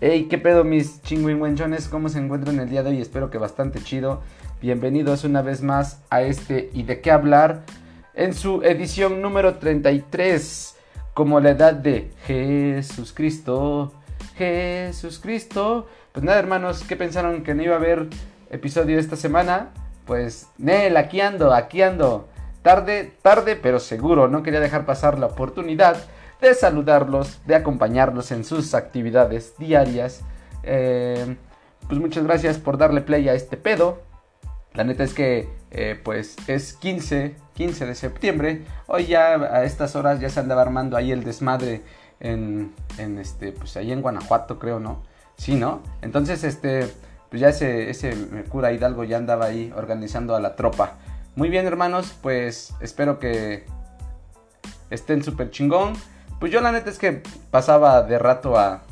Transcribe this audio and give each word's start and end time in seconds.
Hey, 0.00 0.28
qué 0.30 0.38
pedo 0.38 0.62
mis 0.62 1.02
chingüengüenchones, 1.02 1.88
¿cómo 1.88 2.08
se 2.08 2.20
encuentran 2.20 2.60
el 2.60 2.70
día 2.70 2.84
de 2.84 2.90
hoy? 2.90 3.00
Espero 3.00 3.30
que 3.30 3.38
bastante 3.38 3.82
chido. 3.82 4.22
Bienvenidos 4.62 5.24
una 5.24 5.42
vez 5.42 5.60
más 5.60 6.02
a 6.08 6.22
este 6.22 6.70
y 6.72 6.84
de 6.84 7.00
qué 7.00 7.10
hablar 7.10 7.62
en 8.14 8.32
su 8.32 8.62
edición 8.62 9.20
número 9.20 9.56
33, 9.56 10.76
como 11.14 11.40
la 11.40 11.50
edad 11.50 11.72
de 11.72 12.12
Jesús 12.26 13.12
Cristo, 13.12 13.92
Jesús 14.36 15.18
Cristo. 15.18 15.88
Pues 16.12 16.24
nada, 16.24 16.38
hermanos, 16.38 16.84
¿qué 16.86 16.94
pensaron 16.94 17.42
que 17.42 17.54
no 17.56 17.64
iba 17.64 17.74
a 17.74 17.78
haber 17.78 18.06
episodio 18.50 19.00
esta 19.00 19.16
semana? 19.16 19.70
Pues, 20.06 20.46
Nel, 20.58 20.96
aquí 20.96 21.20
ando, 21.20 21.52
aquí 21.52 21.82
ando. 21.82 22.28
Tarde, 22.62 23.14
tarde, 23.20 23.56
pero 23.56 23.80
seguro, 23.80 24.28
no 24.28 24.44
quería 24.44 24.60
dejar 24.60 24.86
pasar 24.86 25.18
la 25.18 25.26
oportunidad 25.26 25.96
de 26.40 26.54
saludarlos, 26.54 27.40
de 27.46 27.54
acompañarlos 27.54 28.30
en 28.30 28.44
sus 28.44 28.74
actividades 28.74 29.54
diarias. 29.58 30.22
Eh, 30.62 31.36
pues 31.88 32.00
muchas 32.00 32.24
gracias 32.24 32.58
por 32.58 32.78
darle 32.78 33.00
play 33.00 33.28
a 33.28 33.34
este 33.34 33.56
pedo. 33.56 34.02
La 34.74 34.84
neta 34.84 35.04
es 35.04 35.14
que 35.14 35.48
eh, 35.70 36.00
pues 36.02 36.36
es 36.46 36.74
15, 36.74 37.34
15 37.54 37.86
de 37.86 37.94
septiembre. 37.94 38.64
Hoy 38.86 39.06
ya 39.06 39.34
a 39.34 39.64
estas 39.64 39.96
horas 39.96 40.20
ya 40.20 40.28
se 40.28 40.40
andaba 40.40 40.62
armando 40.62 40.96
ahí 40.96 41.12
el 41.12 41.24
desmadre 41.24 41.82
en, 42.20 42.74
este, 42.98 43.52
pues 43.52 43.76
ahí 43.76 43.92
en 43.92 44.02
Guanajuato 44.02 44.58
creo, 44.58 44.80
¿no? 44.80 45.02
Sí, 45.36 45.54
¿no? 45.54 45.82
Entonces 46.02 46.44
este, 46.44 46.88
pues 47.30 47.40
ya 47.40 47.48
ese, 47.48 47.90
ese 47.90 48.14
cura 48.48 48.72
Hidalgo 48.72 49.04
ya 49.04 49.16
andaba 49.16 49.46
ahí 49.46 49.72
organizando 49.76 50.34
a 50.34 50.40
la 50.40 50.56
tropa. 50.56 50.94
Muy 51.36 51.48
bien 51.48 51.66
hermanos, 51.66 52.14
pues 52.22 52.74
espero 52.80 53.18
que 53.18 53.64
estén 54.90 55.22
súper 55.22 55.50
chingón. 55.50 55.94
Pues 56.40 56.52
yo 56.52 56.60
la 56.60 56.70
neta 56.70 56.90
es 56.90 56.98
que 56.98 57.22
pasaba 57.50 58.02
de 58.02 58.18
rato 58.18 58.58
a 58.58 58.82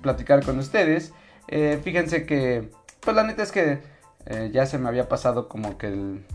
platicar 0.00 0.44
con 0.44 0.58
ustedes. 0.58 1.12
Eh, 1.48 1.80
fíjense 1.82 2.24
que, 2.24 2.70
pues 3.00 3.16
la 3.16 3.24
neta 3.24 3.42
es 3.42 3.50
que 3.50 3.80
eh, 4.26 4.50
ya 4.52 4.66
se 4.66 4.78
me 4.78 4.88
había 4.88 5.08
pasado 5.08 5.48
como 5.48 5.76
que 5.76 5.88
el, 5.88 6.26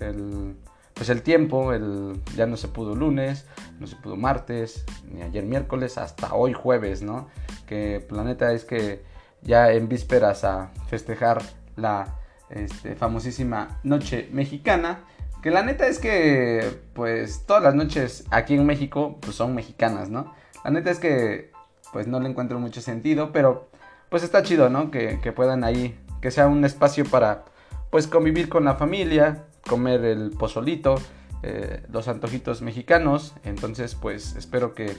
el, 0.00 0.56
pues 0.94 1.08
el 1.08 1.22
tiempo, 1.22 1.72
el, 1.72 2.20
ya 2.36 2.46
no 2.46 2.56
se 2.56 2.68
pudo 2.68 2.94
lunes, 2.94 3.46
no 3.80 3.86
se 3.86 3.96
pudo 3.96 4.16
martes, 4.16 4.84
ni 5.10 5.22
ayer 5.22 5.44
miércoles, 5.44 5.98
hasta 5.98 6.34
hoy 6.34 6.52
jueves, 6.52 7.02
¿no? 7.02 7.28
Que 7.66 8.04
pues, 8.08 8.16
la 8.16 8.24
neta 8.24 8.52
es 8.52 8.64
que 8.64 9.04
ya 9.42 9.72
en 9.72 9.88
vísperas 9.88 10.44
a 10.44 10.70
festejar 10.88 11.42
la 11.76 12.14
este, 12.50 12.94
famosísima 12.94 13.80
noche 13.82 14.28
mexicana, 14.32 15.04
que 15.42 15.50
la 15.50 15.62
neta 15.62 15.86
es 15.86 15.98
que, 15.98 16.80
pues, 16.94 17.44
todas 17.46 17.62
las 17.62 17.74
noches 17.74 18.24
aquí 18.30 18.54
en 18.54 18.66
México, 18.66 19.18
pues 19.20 19.36
son 19.36 19.54
mexicanas, 19.54 20.10
¿no? 20.10 20.34
La 20.64 20.70
neta 20.70 20.90
es 20.90 20.98
que, 20.98 21.52
pues, 21.92 22.06
no 22.06 22.20
le 22.20 22.28
encuentro 22.28 22.58
mucho 22.58 22.80
sentido, 22.80 23.32
pero, 23.32 23.70
pues, 24.08 24.22
está 24.22 24.42
chido, 24.42 24.70
¿no? 24.70 24.90
Que, 24.90 25.18
puedan 25.34 25.64
ahí, 25.64 25.98
que 26.20 26.30
sea 26.30 26.48
un 26.48 26.64
espacio 26.64 27.04
para, 27.04 27.44
pues, 27.90 28.06
convivir 28.06 28.48
con 28.48 28.64
la 28.64 28.74
familia, 28.74 29.44
comer 29.68 30.04
el 30.04 30.30
pozolito, 30.30 30.96
eh, 31.42 31.82
los 31.92 32.08
antojitos 32.08 32.62
mexicanos. 32.62 33.34
Entonces, 33.44 33.94
pues, 33.94 34.34
espero 34.36 34.74
que, 34.74 34.96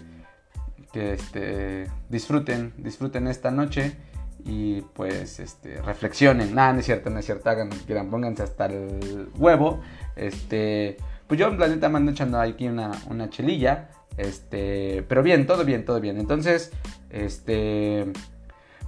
que 0.94 1.14
este, 1.14 1.88
disfruten, 2.10 2.74
disfruten 2.78 3.28
esta 3.28 3.52
noche 3.52 3.98
y 4.46 4.82
pues 4.94 5.40
este 5.40 5.82
reflexionen. 5.82 6.56
Nada, 6.56 6.74
no 6.74 6.80
es 6.80 6.86
cierto, 6.86 7.10
no 7.10 7.20
es 7.20 7.26
cierto, 7.26 7.50
hagan 7.50 7.70
lo 7.70 7.76
que 7.76 7.84
quieran, 7.84 8.10
pónganse 8.10 8.44
hasta 8.44 8.66
el 8.68 9.30
huevo. 9.38 9.82
Este, 10.18 10.98
pues 11.28 11.40
yo 11.40 11.48
en 11.48 11.58
planeta 11.58 11.90
me 11.90 11.98
ando 11.98 12.12
echando 12.12 12.40
aquí 12.40 12.68
una, 12.68 12.92
una 13.10 13.30
chelilla. 13.30 13.90
Este, 14.18 15.06
pero 15.08 15.24
bien, 15.24 15.46
todo 15.46 15.64
bien, 15.64 15.86
todo 15.86 16.02
bien. 16.02 16.18
Entonces, 16.18 16.72
este, 17.10 18.12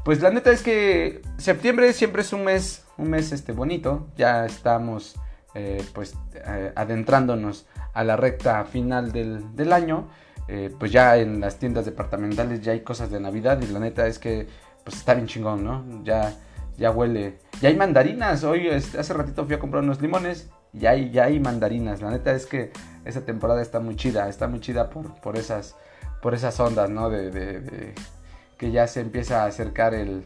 pues 0.04 0.22
la 0.22 0.32
neta 0.32 0.52
es 0.52 0.64
que 0.64 1.22
septiembre 1.38 1.94
siempre 1.94 2.24
es 2.24 2.34
un 2.34 2.44
mes, 2.44 2.86
un 2.98 3.10
mes 3.12 3.32
este 3.32 3.52
bonito. 3.52 4.08
Ya 4.18 4.46
estamos, 4.46 5.16
eh, 5.54 5.84
pues, 5.94 6.16
eh, 6.34 6.72
adentrándonos 6.76 7.68
a 7.94 8.04
la 8.04 8.16
recta 8.16 8.66
final 8.66 9.12
del, 9.12 9.56
del 9.56 9.72
año. 9.72 10.10
Eh, 10.48 10.74
pues 10.80 10.92
ya 10.92 11.16
en 11.18 11.40
las 11.40 11.58
tiendas 11.58 11.86
departamentales 11.86 12.62
ya 12.62 12.72
hay 12.72 12.80
cosas 12.80 13.12
de 13.12 13.20
Navidad 13.20 13.62
y 13.62 13.68
la 13.68 13.78
neta 13.78 14.08
es 14.08 14.18
que 14.18 14.48
pues 14.84 14.98
está 14.98 15.14
bien 15.14 15.28
chingón, 15.28 15.64
¿no? 15.64 16.04
Ya, 16.04 16.34
ya 16.76 16.90
huele. 16.90 17.38
Ya 17.62 17.70
hay 17.70 17.76
mandarinas. 17.76 18.44
Hoy, 18.44 18.68
este, 18.68 19.00
hace 19.00 19.14
ratito 19.14 19.46
fui 19.46 19.54
a 19.54 19.60
comprar 19.60 19.84
unos 19.84 20.02
limones. 20.02 20.50
Ya 20.74 20.92
hay, 20.92 21.10
ya 21.12 21.26
hay 21.26 21.40
mandarinas. 21.40 22.02
La 22.02 22.12
neta 22.12 22.32
es 22.34 22.46
que 22.46 22.72
esa 23.06 23.26
temporada 23.26 23.62
está 23.62 23.80
muy 23.80 23.96
chida. 23.96 24.30
Está 24.30 24.48
muy 24.48 24.60
chida 24.60 24.90
por, 24.90 25.20
por, 25.22 25.38
esas, 25.38 25.76
por 26.22 26.34
esas 26.34 26.60
ondas, 26.60 26.90
¿no? 26.90 27.10
De, 27.10 27.94
que 28.58 28.72
ya 28.72 28.88
se 28.88 29.02
empieza 29.02 29.44
a 29.44 29.48
acercar 29.48 29.94
el, 29.94 30.24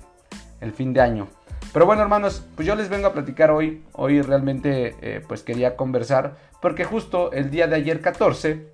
fin 0.76 0.94
de 0.94 1.02
año. 1.02 1.28
Pero 1.72 1.86
bueno, 1.86 2.02
hermanos, 2.02 2.46
pues 2.56 2.68
yo 2.68 2.76
les 2.76 2.90
vengo 2.90 3.08
a 3.08 3.14
platicar 3.14 3.52
hoy. 3.52 3.84
Hoy 3.94 4.22
realmente, 4.22 4.96
eh, 5.02 5.22
pues 5.28 5.44
quería 5.44 5.76
conversar. 5.76 6.36
Porque 6.62 6.86
justo 6.86 7.32
el 7.32 7.50
día 7.50 7.68
de 7.68 7.76
ayer 7.76 8.02
14 8.02 8.68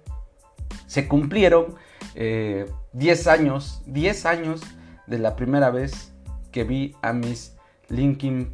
se 0.88 1.08
cumplieron 1.08 1.76
10 2.14 2.16
eh, 2.16 3.30
años. 3.30 3.82
10 3.86 4.26
años 4.26 4.62
de 5.08 5.20
la 5.20 5.36
primera 5.36 5.72
vez 5.72 6.12
que 6.52 6.64
vi 6.64 6.96
a 7.02 7.14
mis 7.14 7.56
Linkin 7.90 8.50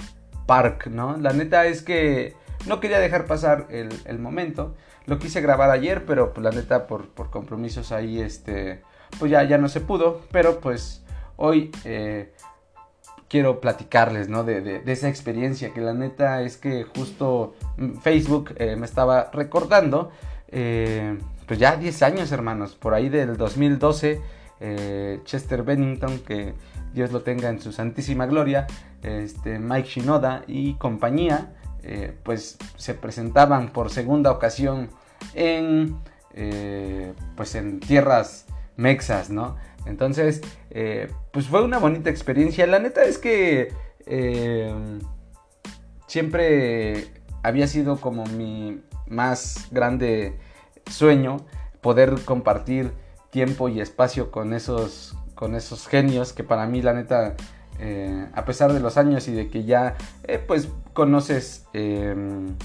Park, 0.45 0.87
¿no? 0.87 1.17
La 1.17 1.33
neta 1.33 1.65
es 1.65 1.81
que 1.81 2.33
no 2.67 2.79
quería 2.79 2.99
dejar 2.99 3.25
pasar 3.25 3.67
el, 3.69 4.19
momento. 4.19 4.75
Lo 5.05 5.19
quise 5.19 5.41
grabar 5.41 5.69
ayer, 5.69 6.05
pero 6.05 6.33
pues, 6.33 6.43
la 6.43 6.51
neta 6.51 6.87
por, 6.87 7.09
compromisos 7.29 7.91
ahí, 7.91 8.19
este, 8.19 8.81
pues 9.19 9.31
ya, 9.31 9.43
ya 9.43 9.57
no 9.57 9.69
se 9.69 9.81
pudo. 9.81 10.21
Pero 10.31 10.59
pues 10.59 11.03
hoy 11.35 11.71
eh, 11.83 12.33
quiero 13.27 13.61
platicarles, 13.61 14.29
¿no? 14.29 14.43
De, 14.43 14.81
esa 14.85 15.09
experiencia, 15.09 15.73
que 15.73 15.81
la 15.81 15.93
neta 15.93 16.41
es 16.41 16.57
que 16.57 16.83
justo 16.83 17.55
Facebook 18.01 18.55
eh, 18.57 18.75
me 18.75 18.85
estaba 18.85 19.29
recordando, 19.31 20.11
eh, 20.49 21.17
pues 21.45 21.59
ya 21.59 21.75
10 21.75 22.01
años, 22.03 22.31
hermanos, 22.31 22.75
por 22.75 22.93
ahí 22.93 23.09
del 23.09 23.37
2012 23.37 24.21
eh, 24.59 25.19
Chester 25.25 25.63
Bennington, 25.63 26.19
que 26.19 26.53
Dios 26.93 27.11
lo 27.11 27.21
tenga 27.21 27.49
en 27.49 27.59
su 27.59 27.71
santísima 27.71 28.25
gloria, 28.25 28.67
este, 29.03 29.59
Mike 29.59 29.87
Shinoda 29.87 30.43
y 30.47 30.75
compañía, 30.75 31.53
eh, 31.85 32.17
pues 32.23 32.57
se 32.77 32.95
presentaban 32.95 33.71
por 33.71 33.91
segunda 33.91 34.31
ocasión 34.31 34.89
en, 35.33 35.97
eh, 36.33 37.13
pues 37.35 37.55
en 37.55 37.79
tierras 37.79 38.47
mexas, 38.75 39.29
¿no? 39.29 39.55
Entonces, 39.85 40.41
pues 41.31 41.47
fue 41.47 41.63
una 41.63 41.77
bonita 41.77 42.09
experiencia. 42.09 42.65
La 42.65 42.79
neta 42.79 43.03
es 43.03 43.19
que 43.19 43.71
siempre 46.07 47.07
había 47.43 47.67
sido 47.67 47.97
como 48.01 48.25
mi 48.25 48.81
más 49.05 49.67
grande 49.69 50.39
sueño 50.89 51.45
poder 51.81 52.15
compartir 52.25 52.91
tiempo 53.29 53.69
y 53.69 53.79
espacio 53.79 54.31
con 54.31 54.53
esos, 54.53 55.15
con 55.35 55.55
esos 55.55 55.87
genios 55.87 56.33
que 56.33 56.43
para 56.43 56.65
mí 56.65 56.81
la 56.81 56.93
neta, 56.93 57.35
eh, 57.79 58.27
a 58.33 58.45
pesar 58.45 58.71
de 58.71 58.79
los 58.79 58.97
años 58.97 59.27
y 59.27 59.33
de 59.33 59.49
que 59.49 59.65
ya 59.65 59.95
eh, 60.23 60.37
pues 60.39 60.69
conoces 60.93 61.65
em, 61.73 62.55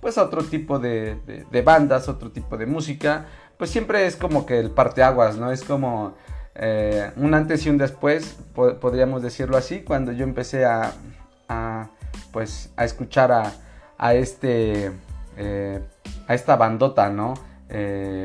pues 0.00 0.16
otro 0.16 0.42
tipo 0.44 0.78
de, 0.78 1.16
bandas, 1.64 2.08
otro 2.08 2.30
tipo 2.30 2.56
de 2.56 2.66
música, 2.66 3.26
pues 3.58 3.70
siempre 3.70 4.06
es 4.06 4.16
como 4.16 4.46
que 4.46 4.58
el 4.58 4.70
parteaguas, 4.70 5.36
¿no? 5.36 5.50
Es 5.50 5.62
como 5.64 6.14
eh, 6.54 7.10
un 7.16 7.34
antes 7.34 7.64
y 7.66 7.70
un 7.70 7.78
después, 7.78 8.36
podríamos 8.54 9.22
decirlo 9.22 9.56
así, 9.56 9.80
cuando 9.80 10.12
yo 10.12 10.24
empecé 10.24 10.64
a, 10.66 10.92
pues 12.32 12.70
a 12.76 12.84
escuchar 12.84 13.32
a, 13.32 13.52
a 13.96 14.14
este, 14.14 14.92
a 16.28 16.34
esta 16.34 16.56
bandota, 16.56 17.08
¿no? 17.08 17.34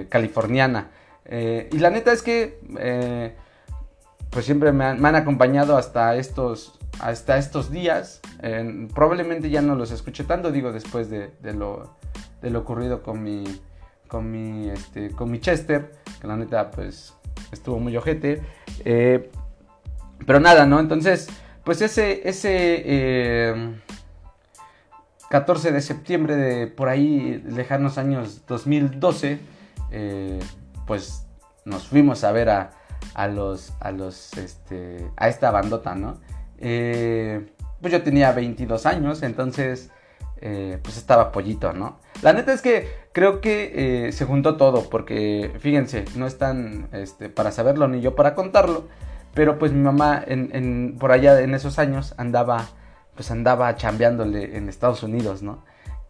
californiana. 0.09 0.91
Y 1.31 1.77
la 1.79 1.89
neta 1.89 2.11
es 2.11 2.21
que 2.21 2.59
pues 4.29 4.45
siempre 4.45 4.71
me 4.71 4.85
han, 4.85 5.15
acompañado 5.15 5.77
hasta 5.77 6.15
estos, 6.15 6.77
hasta 6.99 7.37
estos 7.37 7.71
días. 7.71 8.21
probablemente 8.93 9.49
ya 9.49 9.61
no 9.61 9.75
los 9.75 9.91
escuché 9.91 10.23
tanto, 10.23 10.51
digo, 10.51 10.71
después 10.71 11.09
de, 11.09 11.31
lo, 11.53 11.95
de 12.41 12.49
lo, 12.49 12.59
ocurrido 12.59 13.01
con 13.01 13.23
mi, 13.23 13.43
con 14.07 14.29
mi, 14.29 14.69
este, 14.69 15.11
con 15.11 15.31
mi 15.31 15.39
Chester, 15.39 15.91
que 16.21 16.27
la 16.27 16.35
neta 16.35 16.69
pues 16.71 17.13
estuvo 17.51 17.79
muy 17.79 17.97
ojete. 17.97 18.41
Eh, 18.85 19.31
pero 20.25 20.39
nada, 20.39 20.65
¿no? 20.65 20.79
Entonces, 20.79 21.27
pues 21.63 21.81
ese, 21.81 22.27
ese 22.27 23.79
14 25.29 25.71
de 25.71 25.81
septiembre 25.81 26.35
de 26.35 26.67
por 26.67 26.89
ahí 26.89 27.41
lejanos 27.47 27.97
años 27.97 28.45
2012, 28.47 29.39
pues 30.85 31.25
nos 31.65 31.87
fuimos 31.87 32.23
a 32.23 32.31
ver 32.31 32.49
a, 32.49 32.78
los, 33.27 33.73
a 33.79 33.91
los, 33.91 34.33
este, 34.37 35.09
a 35.17 35.27
esta 35.27 35.51
bandota, 35.51 35.95
¿no? 35.95 36.19
Eh, 36.57 37.45
pues 37.81 37.93
yo 37.93 38.01
tenía 38.03 38.31
22 38.31 38.85
años, 38.85 39.23
entonces, 39.23 39.91
eh, 40.41 40.79
pues 40.83 40.97
estaba 40.97 41.31
pollito, 41.31 41.73
¿no? 41.73 41.99
La 42.21 42.33
neta 42.33 42.53
es 42.53 42.61
que 42.61 42.87
creo 43.13 43.41
que 43.41 44.07
eh, 44.07 44.11
se 44.11 44.25
juntó 44.25 44.57
todo, 44.57 44.89
porque 44.89 45.53
fíjense, 45.59 46.05
no 46.15 46.27
están 46.27 46.89
este, 46.91 47.29
para 47.29 47.51
saberlo 47.51 47.87
ni 47.87 48.01
yo 48.01 48.15
para 48.15 48.35
contarlo, 48.35 48.87
Pero 49.33 49.59
pues 49.59 49.71
mi 49.71 49.81
mamá 49.81 50.25
por 50.99 51.11
allá 51.11 51.39
en 51.41 51.53
esos 51.53 51.79
años 51.79 52.15
andaba, 52.17 52.67
pues 53.15 53.31
andaba 53.31 53.75
chambeándole 53.75 54.57
en 54.57 54.69
Estados 54.69 55.03
Unidos, 55.03 55.43
¿no? 55.43 55.63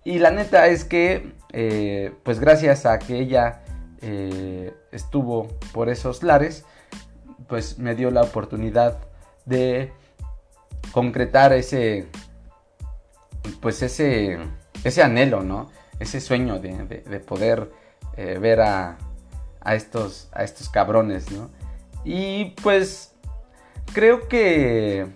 Y 0.04 0.20
la 0.20 0.32
neta 0.32 0.68
es 0.68 0.86
que, 0.86 1.34
eh, 1.52 2.14
pues 2.24 2.40
gracias 2.40 2.86
a 2.86 3.00
que 3.00 3.20
ella 3.20 3.62
eh, 4.02 4.74
estuvo 4.92 5.48
por 5.74 5.90
esos 5.90 6.24
lares, 6.24 6.66
pues 7.50 7.80
me 7.80 7.96
dio 7.96 8.12
la 8.12 8.22
oportunidad 8.22 9.00
de 9.46 9.92
concretar 10.92 11.52
ese, 11.52 12.08
pues 13.62 13.82
ese, 13.82 14.38
ese 14.84 15.04
anhelo, 15.04 15.44
¿no? 15.44 15.70
Ese 16.00 16.22
sueño 16.22 16.60
de, 16.60 16.80
poder 17.20 17.72
eh, 18.16 18.38
ver 18.40 18.62
a, 18.62 18.98
a, 19.60 19.76
estos, 19.76 20.30
a 20.32 20.44
estos 20.44 20.70
cabrones, 20.70 21.32
¿no? 21.32 21.50
Y 22.06 22.52
pues 22.62 23.14
creo 23.94 24.28
que 24.28 25.08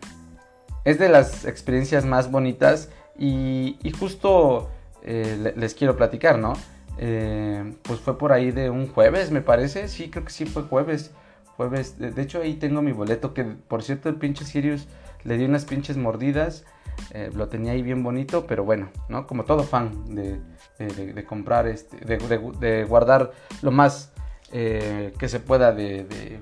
es 0.84 1.00
de 1.00 1.10
las 1.10 1.46
experiencias 1.46 2.06
más 2.06 2.30
bonitas 2.30 2.90
y, 3.18 3.78
justo 3.98 4.70
eh, 5.04 5.54
les 5.56 5.74
quiero 5.76 5.96
platicar, 5.96 6.40
¿no? 6.40 6.54
Eh, 6.98 7.76
pues 7.84 8.00
fue 8.00 8.18
por 8.18 8.34
ahí 8.34 8.52
de 8.52 8.70
un 8.70 8.88
jueves, 8.88 9.32
me 9.32 9.42
parece. 9.42 9.88
Sí, 9.88 10.10
creo 10.10 10.26
que 10.26 10.32
sí 10.32 10.46
fue 10.46 10.64
jueves. 10.64 11.12
De, 11.70 12.22
hecho, 12.22 12.42
ahí 12.42 12.56
tengo 12.56 12.82
mi 12.82 12.92
boleto. 12.92 13.34
Que 13.34 13.44
por 13.44 13.84
cierto, 13.84 14.10
el 14.10 14.16
pinche 14.16 14.46
Sirius 14.46 14.88
le 15.24 15.38
dio 15.38 15.48
unas 15.48 15.66
pinches 15.66 15.98
mordidas. 15.98 16.66
Eh, 17.12 17.32
lo 17.34 17.48
tenía 17.48 17.74
ahí 17.74 17.82
bien 17.82 18.04
bonito. 18.04 18.46
Pero 18.48 18.64
bueno, 18.64 18.90
¿no? 19.10 19.28
Como 19.28 19.44
todo 19.44 19.64
fan 19.64 20.16
de, 20.16 20.40
de 20.78 21.26
comprar, 21.26 21.68
este, 21.68 21.98
de, 21.98 22.84
guardar 22.86 23.32
lo 23.62 23.72
más 23.72 24.12
que 24.52 25.28
se 25.28 25.40
pueda 25.40 25.72
de, 25.72 26.40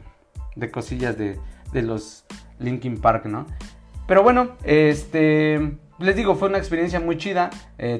cosillas 0.71 1.17
de, 1.17 1.37
los 1.73 2.25
Linkin 2.59 2.99
Park, 2.99 3.25
¿no? 3.25 3.45
Pero 4.07 4.23
bueno, 4.23 4.57
este. 4.63 5.77
Les 5.99 6.15
digo, 6.15 6.35
fue 6.35 6.49
una 6.49 6.57
experiencia 6.57 6.99
muy 6.99 7.17
chida. 7.17 7.51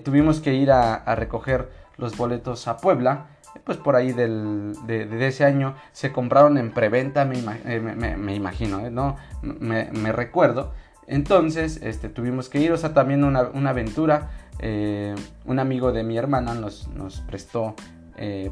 tuvimos 0.03 0.41
que 0.41 0.53
ir 0.53 0.71
a 0.71 1.15
recoger 1.15 1.69
los 1.97 2.17
boletos 2.17 2.67
a 2.67 2.77
Puebla. 2.77 3.27
Pues 3.63 3.77
por 3.77 3.95
ahí 3.95 4.11
del, 4.13 4.73
de, 4.85 5.27
ese 5.27 5.45
año 5.45 5.75
se 5.91 6.11
compraron 6.11 6.57
en 6.57 6.71
preventa, 6.71 7.25
me, 7.25 7.37
eh, 7.65 8.33
imagino, 8.35 8.85
¿eh? 8.85 8.91
¿no? 8.91 9.17
Me, 9.41 10.11
recuerdo. 10.11 10.73
Entonces 11.07 11.79
este, 11.83 12.09
tuvimos 12.09 12.49
que 12.49 12.59
ir, 12.59 12.71
o 12.71 12.77
sea, 12.77 12.93
también 12.93 13.23
una, 13.23 13.69
aventura. 13.69 14.29
Eh, 14.59 15.15
un 15.45 15.59
amigo 15.59 15.91
de 15.91 16.03
mi 16.03 16.17
hermana 16.17 16.53
nos, 16.53 16.87
nos 16.89 17.21
prestó 17.21 17.75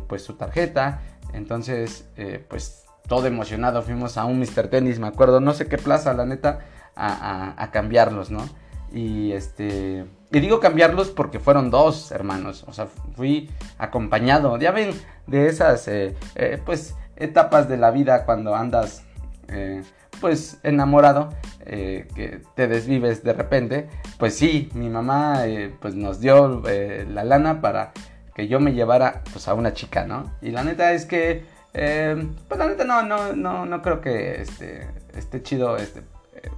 pues 0.08 0.24
su 0.24 0.34
tarjeta. 0.34 1.02
Entonces, 1.34 2.10
pues 2.48 2.86
todo 3.08 3.28
emocionado 3.28 3.82
fuimos 3.84 4.18
a 4.18 4.26
un 4.26 4.40
Mr. 4.40 4.68
Tennis, 4.70 5.00
me 5.00 5.08
acuerdo, 5.08 5.40
no 5.40 5.54
sé 5.54 5.68
qué 5.68 5.78
plaza, 5.78 6.14
la 6.14 6.26
neta, 6.26 6.60
a, 6.96 7.54
a 7.56 7.72
cambiarlos, 7.72 8.32
¿no? 8.32 8.48
Y 8.92 9.32
este. 9.34 10.06
Y 10.32 10.40
digo 10.40 10.60
cambiarlos 10.60 11.10
porque 11.10 11.40
fueron 11.40 11.70
dos 11.70 12.12
hermanos. 12.12 12.64
O 12.68 12.74
sea, 12.74 12.88
fui 13.16 13.50
acompañado. 13.78 14.58
Ya 14.58 14.72
ven, 14.72 14.92
de 15.28 15.48
esas 15.48 15.88
eh, 15.88 16.16
eh, 16.36 16.60
pues 16.66 16.96
etapas 17.16 17.70
de 17.70 17.78
la 17.78 17.92
vida 17.92 18.26
cuando 18.26 18.56
andas 18.56 19.04
eh, 19.48 19.84
pues 20.20 20.60
enamorado. 20.64 21.30
que 21.66 22.42
te 22.56 22.68
desvives 22.68 23.24
de 23.24 23.34
repente. 23.34 23.90
Pues 24.18 24.36
sí, 24.36 24.70
mi 24.74 24.90
mamá 24.90 25.44
pues 25.80 25.94
nos 25.94 26.20
dio 26.20 26.64
la 27.08 27.24
lana 27.24 27.62
para 27.62 27.92
que 28.34 28.48
yo 28.48 28.60
me 28.60 28.74
llevara 28.74 29.22
pues 29.32 29.48
a 29.48 29.54
una 29.54 29.74
chica, 29.74 30.06
¿no? 30.06 30.34
Y 30.42 30.50
la 30.52 30.64
neta 30.64 30.94
es 30.94 31.06
que. 31.06 31.46
pues 31.72 32.60
la 32.60 32.68
neta 32.68 32.86
no, 32.86 33.04
no, 33.04 33.34
no, 33.34 33.66
no 33.66 33.82
creo 33.84 34.02
que 34.02 34.42
este, 34.42 34.88
esté 35.16 35.44
chido 35.44 35.78
este, 35.78 36.02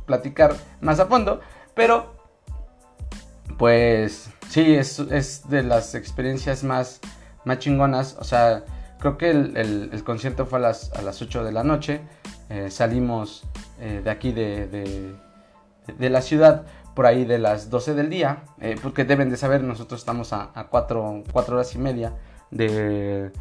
platicar 0.06 0.56
más 0.80 1.00
a 1.01 1.07
fondo. 1.07 1.42
Pero 1.74 2.20
pues 3.62 4.31
sí, 4.50 4.74
es, 4.74 5.48
de 5.48 5.62
las 5.62 5.94
experiencias 5.94 6.63
más, 6.63 7.00
más 7.46 7.60
chingonas. 7.60 8.18
O 8.19 8.24
sea, 8.24 8.63
creo 8.98 9.19
que 9.19 9.30
el, 9.30 10.02
concierto 10.04 10.48
fue 10.48 10.58
a 10.58 10.63
las, 10.63 10.92
a 10.94 11.04
las 11.04 11.22
8 11.22 11.44
de 11.44 11.52
la 11.52 11.63
noche. 11.63 12.02
Eh, 12.50 12.72
salimos 12.72 13.44
eh, 13.80 14.02
de 14.04 14.10
aquí 14.10 14.31
de, 14.31 14.66
de, 14.66 16.10
la 16.10 16.24
ciudad 16.24 16.63
por 16.96 17.06
ahí 17.06 17.24
de 17.24 17.38
las 17.38 17.69
12 17.69 17.94
del 17.94 18.10
día. 18.10 18.40
Eh, 18.62 18.78
porque 18.81 19.06
deben 19.06 19.30
de 19.30 19.38
saber, 19.38 19.62
nosotros 19.62 20.00
estamos 20.00 20.34
a, 20.34 20.50
a 20.56 20.63
4, 20.63 21.24
horas 21.31 21.75
y 21.75 21.78
media 21.78 22.13
de 22.50 23.31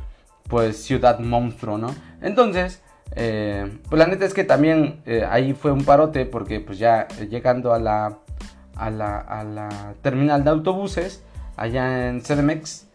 pues 0.50 0.84
Ciudad 0.84 1.18
Monstruo, 1.20 1.78
¿no? 1.78 1.94
Entonces, 2.20 2.82
pues 3.14 3.98
la 3.98 4.06
neta 4.06 4.26
es 4.26 4.34
que 4.34 4.44
también 4.44 5.02
ahí 5.30 5.54
fue 5.54 5.72
un 5.72 5.86
parote 5.86 6.26
porque 6.26 6.60
pues 6.60 6.78
ya 6.78 7.08
llegando 7.08 7.72
a 7.72 7.78
la 7.78 8.18
a 8.80 8.90
la, 8.90 9.94
terminal 10.02 10.44
de 10.44 10.50
autobuses 10.50 11.22
allá 11.56 12.08
en 12.08 12.20
CDMX, 12.20 12.86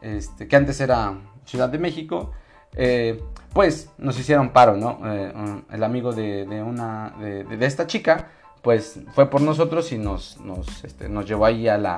este, 0.00 0.48
que 0.48 0.56
antes 0.56 0.80
era 0.80 1.14
Ciudad 1.44 1.68
de 1.68 1.78
México, 1.78 2.30
eh, 2.74 3.22
pues 3.52 3.90
nos 3.98 4.18
hicieron 4.18 4.50
paro, 4.50 4.76
¿no? 4.76 5.00
Eh, 5.04 5.32
el 5.70 5.84
amigo 5.84 6.12
de, 6.12 6.62
una, 6.62 7.14
de, 7.18 7.66
esta 7.66 7.86
chica, 7.86 8.28
pues 8.62 9.00
fue 9.14 9.28
por 9.28 9.42
nosotros 9.42 9.92
y 9.92 9.98
nos, 9.98 10.40
nos, 10.40 10.84
este, 10.84 11.08
nos 11.08 11.26
llevó 11.26 11.46
ahí 11.46 11.68
a 11.68 11.76
la 11.78 11.96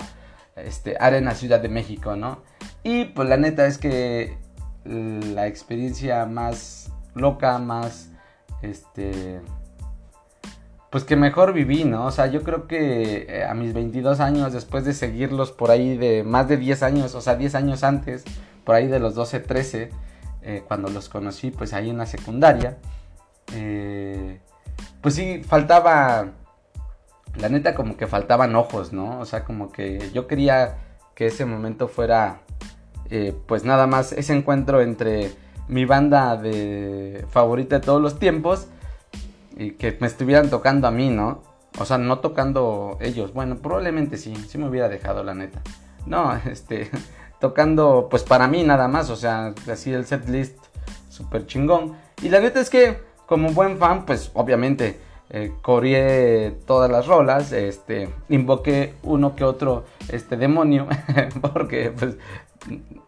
este, 0.56 0.96
Arena 0.98 1.34
Ciudad 1.34 1.60
de 1.60 1.68
México, 1.68 2.16
¿no? 2.16 2.42
Y 2.82 3.06
pues 3.06 3.28
la 3.28 3.36
neta 3.36 3.66
es 3.66 3.78
que 3.78 4.36
la 4.84 5.46
experiencia 5.46 6.26
más 6.26 6.92
loca, 7.14 7.58
más, 7.58 8.10
este, 8.62 9.40
pues 10.94 11.02
que 11.02 11.16
mejor 11.16 11.52
viví, 11.52 11.82
¿no? 11.82 12.06
O 12.06 12.12
sea, 12.12 12.28
yo 12.28 12.44
creo 12.44 12.68
que 12.68 13.26
eh, 13.28 13.44
a 13.44 13.52
mis 13.52 13.74
22 13.74 14.20
años, 14.20 14.52
después 14.52 14.84
de 14.84 14.92
seguirlos 14.92 15.50
por 15.50 15.72
ahí 15.72 15.96
de 15.96 16.22
más 16.22 16.46
de 16.46 16.56
10 16.56 16.84
años, 16.84 17.16
o 17.16 17.20
sea, 17.20 17.34
10 17.34 17.56
años 17.56 17.82
antes, 17.82 18.22
por 18.62 18.76
ahí 18.76 18.86
de 18.86 19.00
los 19.00 19.16
12, 19.16 19.40
13, 19.40 19.90
eh, 20.42 20.62
cuando 20.68 20.88
los 20.90 21.08
conocí, 21.08 21.50
pues 21.50 21.72
ahí 21.72 21.90
en 21.90 21.98
la 21.98 22.06
secundaria, 22.06 22.78
eh, 23.54 24.38
pues 25.00 25.16
sí, 25.16 25.42
faltaba, 25.42 26.28
la 27.38 27.48
neta 27.48 27.74
como 27.74 27.96
que 27.96 28.06
faltaban 28.06 28.54
ojos, 28.54 28.92
¿no? 28.92 29.18
O 29.18 29.24
sea, 29.24 29.42
como 29.42 29.72
que 29.72 30.12
yo 30.14 30.28
quería 30.28 30.76
que 31.16 31.26
ese 31.26 31.44
momento 31.44 31.88
fuera, 31.88 32.42
pues 33.48 33.64
nada 33.64 33.88
más 33.88 34.12
ese 34.12 34.32
encuentro 34.32 34.80
entre 34.80 35.32
mi 35.66 35.86
banda 35.86 36.36
de 36.36 37.26
favorita 37.30 37.80
de 37.80 37.84
todos 37.84 38.00
los 38.00 38.20
tiempos, 38.20 38.68
y 39.56 39.72
que 39.72 39.96
me 40.00 40.06
estuvieran 40.06 40.50
tocando 40.50 40.86
a 40.86 40.90
mí, 40.90 41.10
¿no? 41.10 41.42
O 41.78 41.84
sea, 41.84 41.98
no 41.98 42.18
tocando 42.20 42.98
ellos. 43.00 43.32
Bueno, 43.32 43.56
probablemente 43.56 44.16
sí, 44.16 44.34
sí 44.48 44.58
me 44.58 44.68
hubiera 44.68 44.88
dejado 44.88 45.24
la 45.24 45.34
neta. 45.34 45.62
No, 46.06 46.34
este, 46.46 46.90
tocando 47.40 48.08
pues 48.10 48.22
para 48.22 48.46
mí 48.46 48.62
nada 48.62 48.88
más, 48.88 49.10
o 49.10 49.16
sea, 49.16 49.54
así 49.70 49.92
el 49.92 50.06
set 50.06 50.28
list 50.28 50.58
súper 51.08 51.46
chingón. 51.46 51.96
Y 52.22 52.28
la 52.28 52.40
neta 52.40 52.60
es 52.60 52.70
que 52.70 52.98
como 53.26 53.52
buen 53.52 53.78
fan, 53.78 54.04
pues 54.04 54.30
obviamente 54.34 55.00
eh, 55.30 55.52
corrié 55.62 56.52
todas 56.66 56.90
las 56.90 57.06
rolas, 57.06 57.52
este, 57.52 58.08
invoqué 58.28 58.94
uno 59.02 59.34
que 59.34 59.44
otro 59.44 59.84
este 60.08 60.36
demonio, 60.36 60.86
porque 61.40 61.90
pues 61.90 62.16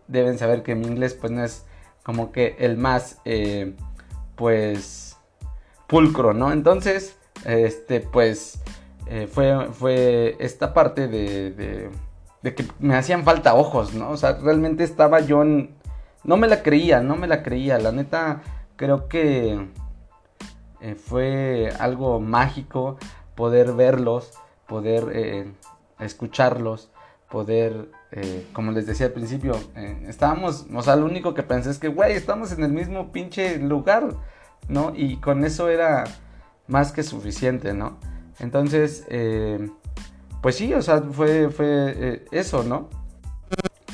deben 0.08 0.38
saber 0.38 0.62
que 0.62 0.74
mi 0.74 0.86
inglés 0.86 1.14
pues 1.14 1.32
no 1.32 1.44
es 1.44 1.64
como 2.02 2.32
que 2.32 2.56
el 2.58 2.76
más, 2.76 3.20
eh, 3.24 3.74
pues 4.34 5.05
pulcro, 5.87 6.35
¿no? 6.35 6.52
Entonces, 6.52 7.16
este, 7.45 8.00
pues, 8.00 8.61
eh, 9.07 9.28
fue, 9.31 9.69
fue 9.73 10.37
esta 10.40 10.75
parte 10.75 11.09
de, 11.09 11.90
de, 12.43 12.55
que 12.55 12.64
me 12.78 12.97
hacían 12.97 13.25
falta 13.25 13.55
ojos, 13.55 13.95
¿no? 13.95 14.11
O 14.11 14.16
sea, 14.16 14.35
realmente 14.35 14.85
estaba 14.85 15.21
yo 15.21 15.43
en... 15.43 15.75
No 16.25 16.37
me 16.37 16.49
la 16.49 16.62
creía, 16.62 17.00
no 17.00 17.16
me 17.16 17.28
la 17.28 17.43
creía. 17.43 17.78
La 17.78 17.93
neta, 17.93 18.43
creo 18.76 19.09
que 19.09 19.69
eh, 20.81 20.95
fue 20.95 21.73
algo 21.78 22.21
mágico 22.21 22.99
poder 23.37 23.73
verlos, 23.73 24.33
poder 24.66 25.11
eh, 25.12 25.52
escucharlos, 26.00 26.90
poder, 27.31 27.90
como 28.52 28.71
les 28.71 28.87
decía 28.87 29.07
al 29.07 29.12
principio, 29.12 29.57
estábamos, 30.07 30.66
o 30.73 30.83
sea, 30.83 30.97
lo 30.97 31.05
único 31.05 31.35
que 31.35 31.43
pensé 31.43 31.71
es 31.71 31.78
que, 31.78 31.88
güey, 31.88 32.12
estamos 32.12 32.52
en 32.52 32.62
el 32.62 32.73
mismo 32.73 33.12
pinche 33.12 33.59
lugar. 33.59 34.14
¿No? 34.68 34.92
Y 34.94 35.16
con 35.16 35.44
eso 35.44 35.68
era 35.68 36.04
más 36.66 36.92
que 36.92 37.02
suficiente, 37.02 37.73
¿no? 37.75 37.99
Entonces, 38.38 39.04
eh, 39.08 39.70
pues 40.42 40.56
sí, 40.56 40.75
o 40.75 40.82
sea, 40.82 41.00
fue, 41.02 41.50
fue 41.50 41.94
eh, 41.96 42.25
eso, 42.30 42.62
¿no? 42.62 42.88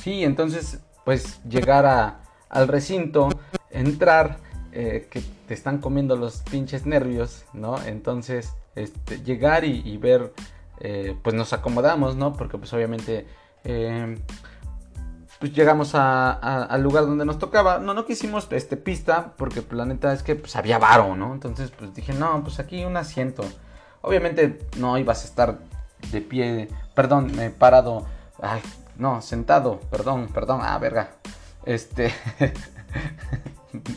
Sí, 0.03 0.25
entonces, 0.25 0.81
pues 1.05 1.41
llegar 1.45 1.87
a, 1.87 2.23
al 2.49 2.69
recinto, 2.69 3.29
entrar, 3.71 4.39
eh, 4.73 5.09
que 5.11 5.23
te 5.47 5.55
están 5.55 5.79
comiendo 5.79 6.17
los 6.17 6.43
pinches 6.51 6.87
nervios, 6.87 7.45
¿no? 7.53 7.81
Entonces, 7.85 8.53
este, 8.75 9.23
llegar 9.23 9.65
y, 9.65 9.97
ver, 9.99 10.33
pues 11.23 11.37
nos 11.37 11.53
acomodamos, 11.53 12.17
¿no? 12.17 12.33
Porque 12.33 12.59
pues 12.59 12.73
obviamente 12.73 13.27
pues 15.43 15.53
llegamos 15.55 15.97
al 15.97 16.83
lugar 16.85 17.05
donde 17.05 17.25
nos 17.25 17.37
tocaba. 17.37 17.81
No, 17.81 17.95
no 17.95 18.07
quisimos 18.07 18.47
este, 18.53 18.77
pista, 18.77 19.33
porque 19.37 19.61
pues, 19.61 19.77
la 19.77 19.85
neta 19.85 20.13
es 20.13 20.23
que 20.23 20.37
pues, 20.37 20.55
había 20.55 20.79
varo, 20.79 21.17
¿no? 21.17 21.35
Entonces, 21.35 21.73
pues 21.77 21.93
dije, 21.93 22.13
no, 22.13 22.45
pues 22.45 22.61
aquí 22.61 22.85
un 22.85 22.97
asiento. 22.97 23.43
Obviamente 24.03 24.61
no 24.79 24.97
ibas 24.99 25.23
a 25.23 25.25
estar 25.27 25.59
de 26.13 26.21
pie, 26.21 26.69
perdón, 26.95 27.37
eh, 27.41 27.51
parado, 27.51 28.07
ay, 28.41 28.61
no, 28.97 29.21
sentado, 29.21 29.81
perdón, 29.91 30.29
perdón, 30.33 30.61
ah, 30.63 30.79
verga. 30.79 31.11
Este, 31.65 32.15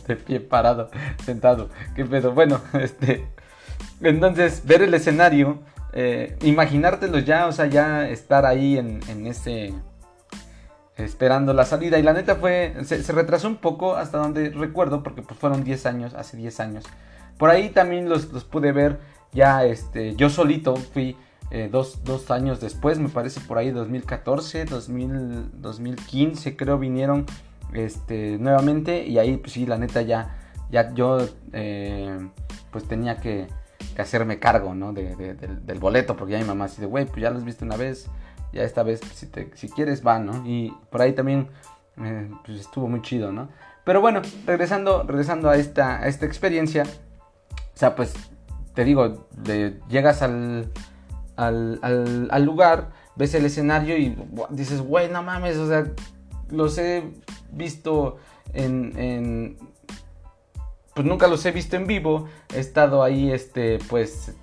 de 0.07 0.15
pie 0.15 0.39
parado, 0.39 0.89
sentado, 1.23 1.69
qué 1.95 2.05
pedo. 2.05 2.31
Bueno, 2.31 2.59
este, 2.73 3.27
entonces, 4.01 4.65
ver 4.65 4.81
el 4.81 4.95
escenario, 4.95 5.59
eh, 5.93 6.39
imaginártelo 6.41 7.19
ya, 7.19 7.45
o 7.45 7.51
sea, 7.51 7.67
ya 7.67 8.09
estar 8.09 8.47
ahí 8.47 8.79
en, 8.79 8.99
en 9.09 9.27
ese 9.27 9.75
esperando 10.97 11.53
la 11.53 11.65
salida. 11.65 11.99
Y 11.99 12.03
la 12.03 12.13
neta 12.13 12.35
fue, 12.35 12.75
se, 12.83 13.11
retrasó 13.11 13.47
un 13.47 13.57
poco 13.57 13.95
hasta 13.95 14.17
donde 14.17 14.49
recuerdo, 14.49 15.03
porque 15.03 15.21
pues 15.21 15.39
fueron 15.39 15.63
10 15.63 15.85
años, 15.85 16.13
hace 16.13 16.37
10 16.37 16.59
años. 16.59 16.85
Por 17.37 17.49
ahí 17.49 17.69
también 17.69 18.09
los, 18.09 18.25
pude 18.25 18.71
ver 18.71 18.99
ya 19.33 19.65
este, 19.65 20.15
yo 20.15 20.29
solito, 20.29 20.75
fui 20.75 21.17
eh, 21.51 21.69
dos, 21.71 22.31
años 22.31 22.59
después, 22.61 22.97
me 22.97 23.09
parece 23.09 23.41
por 23.41 23.57
ahí 23.57 23.71
2014, 23.71 24.65
2000, 24.65 25.61
2015 25.61 26.55
creo 26.55 26.79
vinieron 26.79 27.25
este, 27.73 28.37
nuevamente 28.39 29.05
y 29.05 29.19
ahí 29.19 29.37
pues 29.37 29.53
sí, 29.53 29.65
la 29.65 29.77
neta 29.77 30.01
ya, 30.01 30.37
ya 30.71 30.93
yo 30.93 31.19
eh, 31.53 32.17
pues 32.71 32.87
tenía 32.87 33.17
que, 33.17 33.47
hacerme 33.97 34.39
cargo, 34.39 34.75
¿no? 34.75 34.91
del, 34.91 35.79
boleto, 35.79 36.17
porque 36.17 36.33
ya 36.33 36.39
mi 36.39 36.43
mamá 36.43 36.65
así 36.65 36.81
de, 36.81 36.87
güey, 36.87 37.05
pues 37.05 37.21
ya 37.21 37.29
los 37.29 37.45
viste 37.45 37.63
una 37.63 37.77
vez, 37.77 38.07
ya 38.55 38.63
esta 38.63 38.83
vez 38.83 39.01
si, 39.13 39.27
si 39.53 39.69
quieres 39.69 40.05
va, 40.05 40.17
¿no? 40.17 40.47
Y 40.47 40.73
por 40.89 41.01
ahí 41.01 41.13
también 41.13 41.49
eh, 41.97 42.29
pues 42.45 42.59
estuvo 42.59 42.87
muy 42.87 43.01
chido, 43.01 43.31
¿no? 43.31 43.49
Pero 43.83 44.01
bueno, 44.01 44.21
regresando, 44.45 45.03
regresando 45.03 45.49
a, 45.49 45.57
esta, 45.57 45.99
a 46.01 46.07
esta 46.07 46.25
experiencia, 46.25 46.83
o 46.83 47.77
sea, 47.77 47.95
pues 47.95 48.13
te 48.73 48.83
digo, 48.83 49.27
llegas 49.89 50.21
al, 50.21 50.71
al, 51.35 52.43
lugar, 52.43 52.91
ves 53.15 53.35
el 53.35 53.45
escenario 53.45 53.97
y 53.97 54.17
dices, 54.49 54.81
güey, 54.81 55.09
no 55.09 55.21
mames, 55.21 55.57
o 55.57 55.67
sea, 55.67 55.85
los 56.49 56.77
he 56.77 57.03
visto 57.51 58.17
en, 58.53 58.97
en, 58.97 59.57
pues 60.93 61.05
nunca 61.05 61.27
los 61.27 61.45
he 61.45 61.51
visto 61.51 61.75
en 61.75 61.85
vivo, 61.85 62.27
he 62.53 62.59
estado 62.59 63.03
ahí, 63.03 63.31
este, 63.31 63.79
pues 63.89 64.33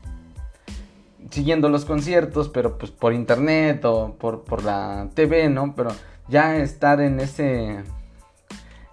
siguiendo 1.30 1.68
los 1.68 1.84
conciertos, 1.84 2.48
pero 2.48 2.78
pues 2.78 2.90
por 2.90 3.12
internet 3.12 3.84
o 3.84 4.14
por, 4.18 4.42
por 4.44 4.64
la 4.64 5.08
TV, 5.14 5.48
¿no? 5.48 5.74
Pero 5.74 5.90
ya 6.28 6.56
estar 6.56 7.00
en 7.00 7.20
ese 7.20 7.82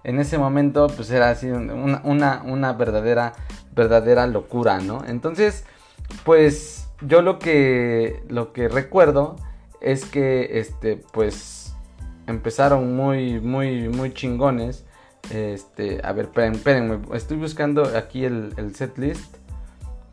en 0.02 0.18
ese 0.18 0.38
momento 0.38 0.86
pues 0.88 1.10
era 1.10 1.30
así 1.30 1.48
una, 1.48 2.00
una, 2.04 2.42
una, 2.44 2.72
verdadera 2.72 3.34
verdadera 3.74 4.26
locura, 4.26 4.78
¿no? 4.78 5.04
Entonces, 5.06 5.64
pues 6.24 6.88
yo 7.02 7.22
lo 7.22 7.38
que 7.38 8.22
lo 8.28 8.52
que 8.52 8.68
recuerdo 8.68 9.36
es 9.80 10.04
que 10.04 10.58
este 10.58 11.02
pues 11.12 11.74
empezaron 12.26 12.96
muy 12.96 13.40
muy 13.40 13.88
muy 13.88 14.12
chingones. 14.12 14.84
Este, 15.30 16.00
a 16.02 16.12
ver, 16.12 16.30
espérenme, 16.34 16.98
estoy 17.12 17.36
buscando 17.36 17.82
aquí 17.94 18.24
el, 18.24 18.54
el 18.56 18.74
set 18.74 18.96
list 18.96 19.36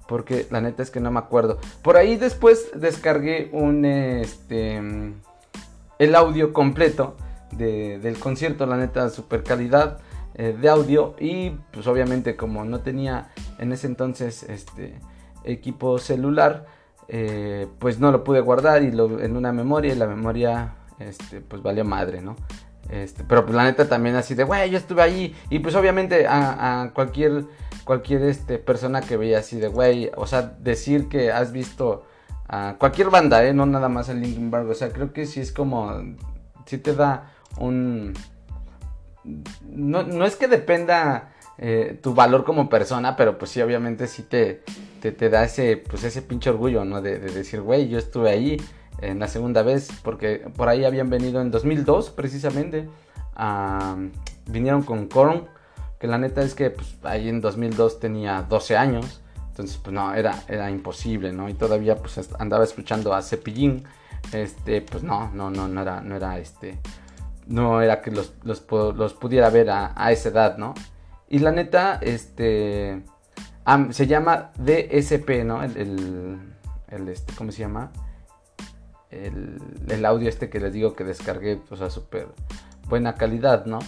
porque 0.08 0.48
la 0.50 0.62
neta 0.62 0.84
es 0.84 0.92
que 0.92 1.00
no 1.00 1.12
me 1.12 1.20
acuerdo. 1.20 1.60
Por 1.82 1.98
ahí 1.98 2.18
después 2.18 2.72
descargué 2.76 3.50
un 3.52 3.86
este 3.86 4.82
el 6.00 6.16
audio 6.16 6.54
completo 6.54 7.16
del 7.52 8.20
concierto, 8.20 8.66
la 8.66 8.78
neta 8.78 9.10
super 9.10 9.44
calidad 9.44 10.00
eh, 10.36 10.56
de 10.60 10.70
audio 10.70 11.16
y 11.20 11.52
pues 11.72 11.88
obviamente 11.88 12.36
como 12.36 12.66
no 12.66 12.82
tenía 12.82 13.32
en 13.58 13.72
ese 13.72 13.88
entonces 13.88 14.44
este 14.44 15.00
equipo 15.44 15.98
celular, 15.98 16.66
eh, 17.08 17.68
pues 17.80 18.00
no 18.00 18.12
lo 18.12 18.24
pude 18.24 18.42
guardar 18.42 18.84
y 18.84 18.92
lo, 18.92 19.20
en 19.20 19.36
una 19.36 19.52
memoria 19.52 19.94
y 19.94 19.96
la 19.96 20.08
memoria 20.08 20.76
este 21.00 21.42
pues 21.42 21.64
valió 21.64 21.86
madre, 21.86 22.22
¿no? 22.22 22.36
Este, 22.90 23.24
pero 23.24 23.46
pues 23.46 23.56
la 23.56 23.66
neta 23.66 23.90
también 23.90 24.16
así 24.16 24.34
de, 24.34 24.44
güey, 24.44 24.70
yo 24.70 24.78
estuve 24.78 25.02
ahí 25.02 25.36
y 25.50 25.60
pues 25.60 25.76
obviamente 25.76 26.26
a 26.28 26.92
cualquier 26.94 27.46
cualquier 27.88 28.24
este, 28.24 28.60
persona 28.60 29.02
que 29.02 29.16
veía 29.16 29.40
así 29.40 29.60
de, 29.60 29.70
güey, 29.70 30.12
o 30.18 30.28
sea, 30.28 30.42
decir 30.60 31.08
que 31.08 31.32
has 31.32 31.54
visto 31.54 32.06
a 32.48 32.76
cualquier 32.78 33.10
banda, 33.10 33.44
¿eh? 33.46 33.54
No 33.54 33.66
nada 33.66 33.88
más 33.88 34.10
el 34.10 34.22
Linkin 34.22 34.52
Park, 34.52 34.68
o 34.70 34.76
sea, 34.76 34.90
creo 34.90 35.14
que 35.14 35.26
sí 35.26 35.40
es 35.40 35.54
como, 35.54 35.94
sí 36.66 36.78
te 36.78 36.94
da 36.94 37.32
un... 37.58 38.14
No, 39.64 40.26
es 40.26 40.36
que 40.36 40.48
dependa 40.48 41.34
eh, 41.58 41.98
tu 42.02 42.14
valor 42.14 42.44
como 42.44 42.70
persona, 42.70 43.16
pero 43.16 43.38
pues 43.38 43.52
sí, 43.52 43.62
obviamente 43.62 44.08
sí 44.08 44.24
te, 44.24 44.64
te, 45.02 45.30
da 45.30 45.46
ese, 45.46 45.78
pues 45.78 46.04
ese 46.04 46.22
pinche 46.22 46.50
orgullo, 46.50 46.84
¿no? 46.84 47.02
De, 47.02 47.20
decir, 47.20 47.62
güey, 47.62 47.88
yo 47.88 47.98
estuve 47.98 48.30
ahí 48.30 48.58
en 49.02 49.20
la 49.20 49.28
segunda 49.28 49.62
vez, 49.62 49.90
porque 50.04 50.50
por 50.56 50.70
ahí 50.70 50.86
habían 50.86 51.10
venido 51.10 51.42
en 51.42 51.52
2002 51.52 52.10
precisamente, 52.12 52.88
vinieron 54.48 54.84
con 54.84 55.08
Korn 55.08 55.48
que 56.00 56.08
la 56.08 56.18
neta 56.18 56.42
es 56.42 56.54
que 56.54 56.70
pues, 56.70 56.96
ahí 57.04 57.30
en 57.30 57.42
2002 57.42 58.00
tenía 58.00 58.44
12 58.44 58.78
años. 58.78 59.22
Entonces, 59.50 59.78
pues 59.78 59.94
no, 59.94 60.14
era, 60.14 60.44
era 60.48 60.70
imposible, 60.70 61.34
¿no? 61.34 61.50
Y 61.50 61.56
todavía 61.56 61.96
pues 61.96 62.30
andaba 62.40 62.64
escuchando 62.64 63.14
a 63.14 63.22
Cepillín. 63.22 63.84
Este, 64.32 64.82
pues 64.82 65.04
no, 65.04 65.32
no, 65.34 65.50
no, 65.50 65.68
no 65.68 65.82
era, 65.82 66.02
no 66.02 66.16
era 66.16 66.38
este. 66.38 66.80
No 67.48 67.82
era 67.82 68.02
que 68.02 68.12
los, 68.12 68.34
los, 68.44 69.14
pudiera 69.14 69.50
ver 69.50 69.70
a, 69.70 70.12
esa 70.12 70.30
edad, 70.30 70.58
¿no? 70.58 70.76
Y 71.30 71.40
la 71.40 71.52
neta, 71.52 71.98
este. 72.02 73.02
se 73.90 74.08
llama 74.08 74.52
DSP, 74.60 75.44
¿no? 75.44 75.64
El, 75.64 76.40
el, 76.90 77.10
este, 77.10 77.34
¿cómo 77.34 77.52
se 77.52 77.60
llama? 77.60 77.92
El, 79.10 79.58
el 79.88 80.06
audio 80.06 80.28
este 80.28 80.50
que 80.50 80.60
les 80.60 80.74
digo 80.74 80.94
que 80.94 81.04
descargué, 81.04 81.62
o 81.70 81.76
sea, 81.76 81.90
súper 81.90 82.28
buena 82.88 83.16
calidad, 83.16 83.66
¿no? 83.66 83.80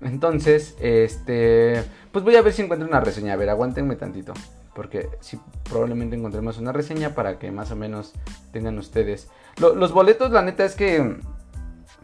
Entonces, 0.00 0.76
este, 0.80 1.84
pues 2.12 2.24
voy 2.24 2.36
a 2.36 2.42
ver 2.42 2.52
si 2.52 2.62
encuentro 2.62 2.88
una 2.88 3.00
reseña. 3.00 3.34
A 3.34 3.36
ver, 3.36 3.50
aguántenme 3.50 3.96
tantito. 3.96 4.32
Porque 4.74 5.10
sí, 5.20 5.38
probablemente 5.64 6.16
encontremos 6.16 6.58
una 6.58 6.72
reseña 6.72 7.14
para 7.14 7.38
que 7.38 7.50
más 7.50 7.70
o 7.70 7.76
menos 7.76 8.12
tengan 8.52 8.78
ustedes. 8.78 9.28
los 9.58 9.92
boletos, 9.92 10.30
la 10.30 10.42
neta 10.42 10.64
es 10.64 10.74
que, 10.74 11.18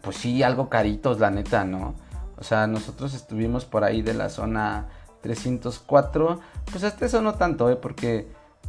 pues 0.01 0.17
sí, 0.17 0.43
algo 0.43 0.69
caritos, 0.69 1.19
la 1.19 1.31
neta, 1.31 1.63
¿no? 1.63 1.95
O 2.37 2.43
sea, 2.43 2.67
nosotros 2.67 3.13
estuvimos 3.13 3.65
por 3.65 3.83
ahí 3.83 4.01
de 4.01 4.13
la 4.13 4.29
zona 4.29 4.89
304. 5.21 6.39
Pues 6.71 6.83
hasta 6.83 7.05
eso 7.05 7.21
no 7.21 7.35
tanto, 7.35 7.69
¿eh? 7.71 7.77
Porque, 7.77 8.27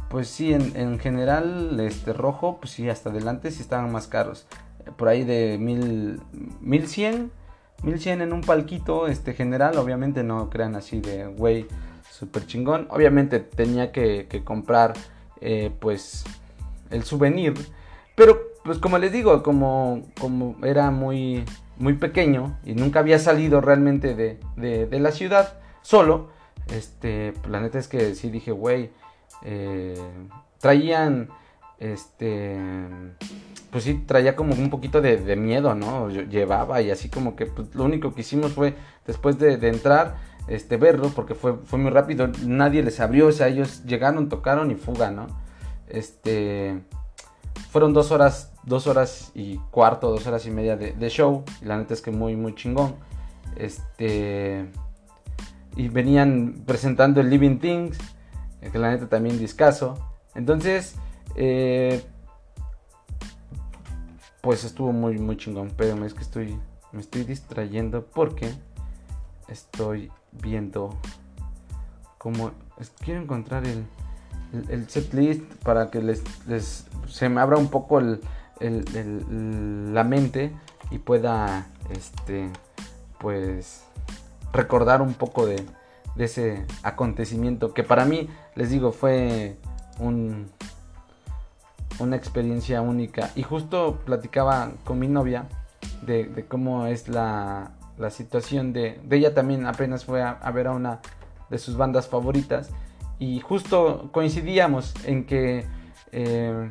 pues 0.09 0.27
sí, 0.27 0.53
en, 0.53 0.75
en 0.75 0.99
general, 0.99 1.79
este 1.79 2.13
rojo, 2.13 2.57
pues 2.59 2.73
sí, 2.73 2.89
hasta 2.89 3.09
adelante 3.09 3.51
sí 3.51 3.61
estaban 3.61 3.91
más 3.91 4.07
caros. 4.07 4.47
Por 4.97 5.07
ahí 5.07 5.23
de 5.23 5.57
mil, 5.59 6.21
1100 6.61 7.31
1100 7.83 8.21
en 8.21 8.33
un 8.33 8.41
palquito 8.41 9.07
este 9.07 9.33
general, 9.33 9.77
obviamente 9.77 10.23
no 10.23 10.49
crean 10.49 10.75
así 10.75 10.99
de 10.99 11.27
güey 11.27 11.65
super 12.11 12.45
chingón. 12.45 12.87
Obviamente 12.89 13.39
tenía 13.39 13.91
que, 13.91 14.27
comprar 14.43 14.93
eh, 15.41 15.71
pues 15.79 16.25
el 16.89 17.03
souvenir, 17.03 17.53
pero 18.15 18.49
pues 18.63 18.77
como 18.79 18.97
les 18.97 19.11
digo, 19.11 19.41
como, 19.43 20.03
como 20.19 20.55
era 20.65 20.91
muy, 20.91 21.45
muy 21.77 21.93
pequeño 21.93 22.57
y 22.65 22.73
nunca 22.73 22.99
había 22.99 23.19
salido 23.19 23.61
realmente 23.61 24.15
de, 24.15 24.99
la 24.99 25.11
ciudad 25.11 25.59
solo, 25.81 26.29
este, 26.73 27.33
la 27.47 27.61
neta 27.61 27.79
es 27.79 27.87
que 27.87 28.15
sí 28.15 28.29
dije, 28.29 28.51
güey, 28.51 28.91
eh, 29.43 29.95
traían 30.59 31.29
este 31.79 32.57
pues 33.71 33.83
sí 33.83 34.03
traía 34.05 34.35
como 34.35 34.53
un 34.55 34.69
poquito 34.69 35.01
de, 35.01 35.35
miedo, 35.35 35.75
¿no? 35.75 36.09
Llevaba 36.09 36.81
y 36.81 36.89
así 36.91 37.09
como 37.09 37.35
que 37.35 37.45
pues, 37.45 37.73
lo 37.75 37.83
único 37.83 38.13
que 38.13 38.21
hicimos 38.21 38.53
fue 38.53 38.75
después 39.05 39.37
de, 39.37 39.53
entrar, 39.67 40.15
este, 40.47 40.77
verlo, 40.77 41.11
porque 41.15 41.35
fue, 41.35 41.55
fue 41.65 41.77
muy 41.77 41.91
rápido, 41.91 42.29
nadie 42.45 42.81
les 42.81 42.99
abrió, 42.99 43.27
o 43.27 43.31
sea, 43.31 43.47
ellos 43.47 43.83
llegaron, 43.85 44.27
tocaron 44.27 44.71
y 44.71 44.75
fuga, 44.75 45.11
¿no? 45.11 45.27
Este, 45.87 46.81
fueron 47.71 47.93
dos 47.93 48.11
horas, 48.11 48.51
dos 48.63 48.87
horas 48.87 49.31
y 49.35 49.57
cuarto, 49.71 50.09
dos 50.09 50.25
horas 50.25 50.45
y 50.45 50.51
media 50.51 50.75
de, 50.75 51.09
show, 51.09 51.43
y 51.61 51.65
la 51.65 51.77
neta 51.77 51.93
es 51.93 52.01
que 52.01 52.11
muy, 52.11 52.35
muy 52.35 52.55
chingón. 52.55 52.95
Este, 53.55 54.65
y 55.75 55.89
venían 55.89 56.63
presentando 56.65 57.21
el 57.21 57.29
Living 57.29 57.57
Things, 57.59 57.97
que 58.61 58.77
la 58.77 58.91
neta 58.91 59.07
también 59.07 59.37
discaso. 59.37 59.97
Entonces, 60.35 60.95
eh, 61.35 62.03
pues 64.41 64.63
estuvo 64.63 64.91
muy, 64.91 65.17
muy 65.17 65.37
chingón. 65.37 65.71
Pero 65.75 66.03
es 66.05 66.13
que 66.13 66.21
estoy, 66.21 66.57
me 66.91 67.01
estoy 67.01 67.23
distrayendo 67.23 68.05
porque 68.05 68.51
estoy 69.47 70.11
viendo 70.31 70.97
cómo 72.17 72.51
quiero 72.99 73.21
encontrar 73.21 73.65
el, 73.65 73.85
el, 74.69 74.89
set 74.89 75.13
list 75.13 75.43
para 75.63 75.89
que 75.89 76.01
les, 76.01 76.23
les, 76.47 76.85
se 77.07 77.29
me 77.29 77.41
abra 77.41 77.57
un 77.57 77.69
poco 77.69 77.99
el, 77.99 78.21
la 79.93 80.03
mente 80.03 80.53
y 80.91 80.99
pueda, 80.99 81.67
este, 81.91 82.49
pues, 83.19 83.83
recordar 84.51 85.01
un 85.01 85.13
poco 85.13 85.45
de, 85.45 85.65
de 86.19 86.25
ese 86.25 86.65
acontecimiento 86.83 87.73
que 87.73 87.85
para 87.85 88.03
mí, 88.03 88.27
les 88.53 88.69
digo, 88.71 88.91
fue 88.91 89.55
un, 89.99 90.51
una 91.97 92.17
experiencia 92.17 92.81
única. 92.81 93.31
Y 93.35 93.43
justo 93.43 94.01
platicaba 94.03 94.73
con 94.83 94.99
mi 94.99 95.07
novia 95.07 95.47
de, 96.01 96.45
cómo 96.49 96.87
es 96.87 97.07
la, 97.07 97.71
la 97.97 98.09
situación 98.09 98.73
de, 98.73 98.99
de, 99.01 99.15
ella 99.15 99.33
también 99.33 99.65
apenas 99.65 100.03
fue 100.03 100.21
a, 100.21 100.51
ver 100.51 100.67
a 100.67 100.73
una 100.73 100.99
de 101.49 101.57
sus 101.57 101.77
bandas 101.77 102.09
favoritas 102.09 102.69
y 103.17 103.39
justo 103.39 104.09
coincidíamos 104.11 104.93
en 105.05 105.25
que 105.25 105.65
eh, 106.11 106.69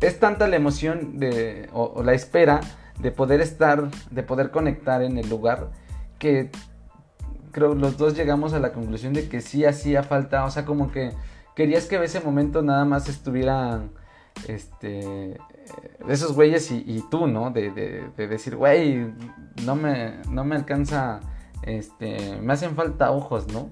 es 0.00 0.18
tanta 0.18 0.48
la 0.48 0.56
emoción 0.56 1.18
de, 1.18 1.68
o, 1.74 2.02
la 2.02 2.14
espera 2.14 2.62
de 2.98 3.10
poder 3.10 3.42
estar, 3.42 3.90
de 4.10 4.22
poder 4.22 4.50
conectar 4.50 5.02
en 5.02 5.18
el 5.18 5.28
lugar 5.28 5.68
que 6.18 6.50
creo 7.54 7.74
los 7.74 7.96
dos 7.96 8.14
llegamos 8.14 8.52
a 8.52 8.58
la 8.58 8.72
conclusión 8.72 9.14
de 9.14 9.28
que 9.28 9.40
sí 9.40 9.64
hacía 9.64 10.02
falta, 10.02 10.44
o 10.44 10.50
sea, 10.50 10.64
como 10.64 10.90
que 10.90 11.12
querías 11.54 11.86
que 11.86 12.02
ese 12.02 12.20
momento 12.20 12.60
nada 12.60 12.84
más 12.84 13.08
estuvieran 13.08 13.92
este 14.48 15.38
esos 16.08 16.34
güeyes 16.34 16.70
y, 16.70 17.02
tú, 17.10 17.26
¿no? 17.26 17.50
De, 17.50 17.70
de, 17.70 18.28
decir, 18.28 18.56
güey, 18.56 19.12
no 19.64 19.76
me, 19.76 20.16
no 20.28 20.44
me 20.44 20.56
alcanza, 20.56 21.20
este, 21.62 22.38
me 22.42 22.52
hacen 22.52 22.74
falta 22.74 23.10
ojos, 23.12 23.46
¿no? 23.52 23.70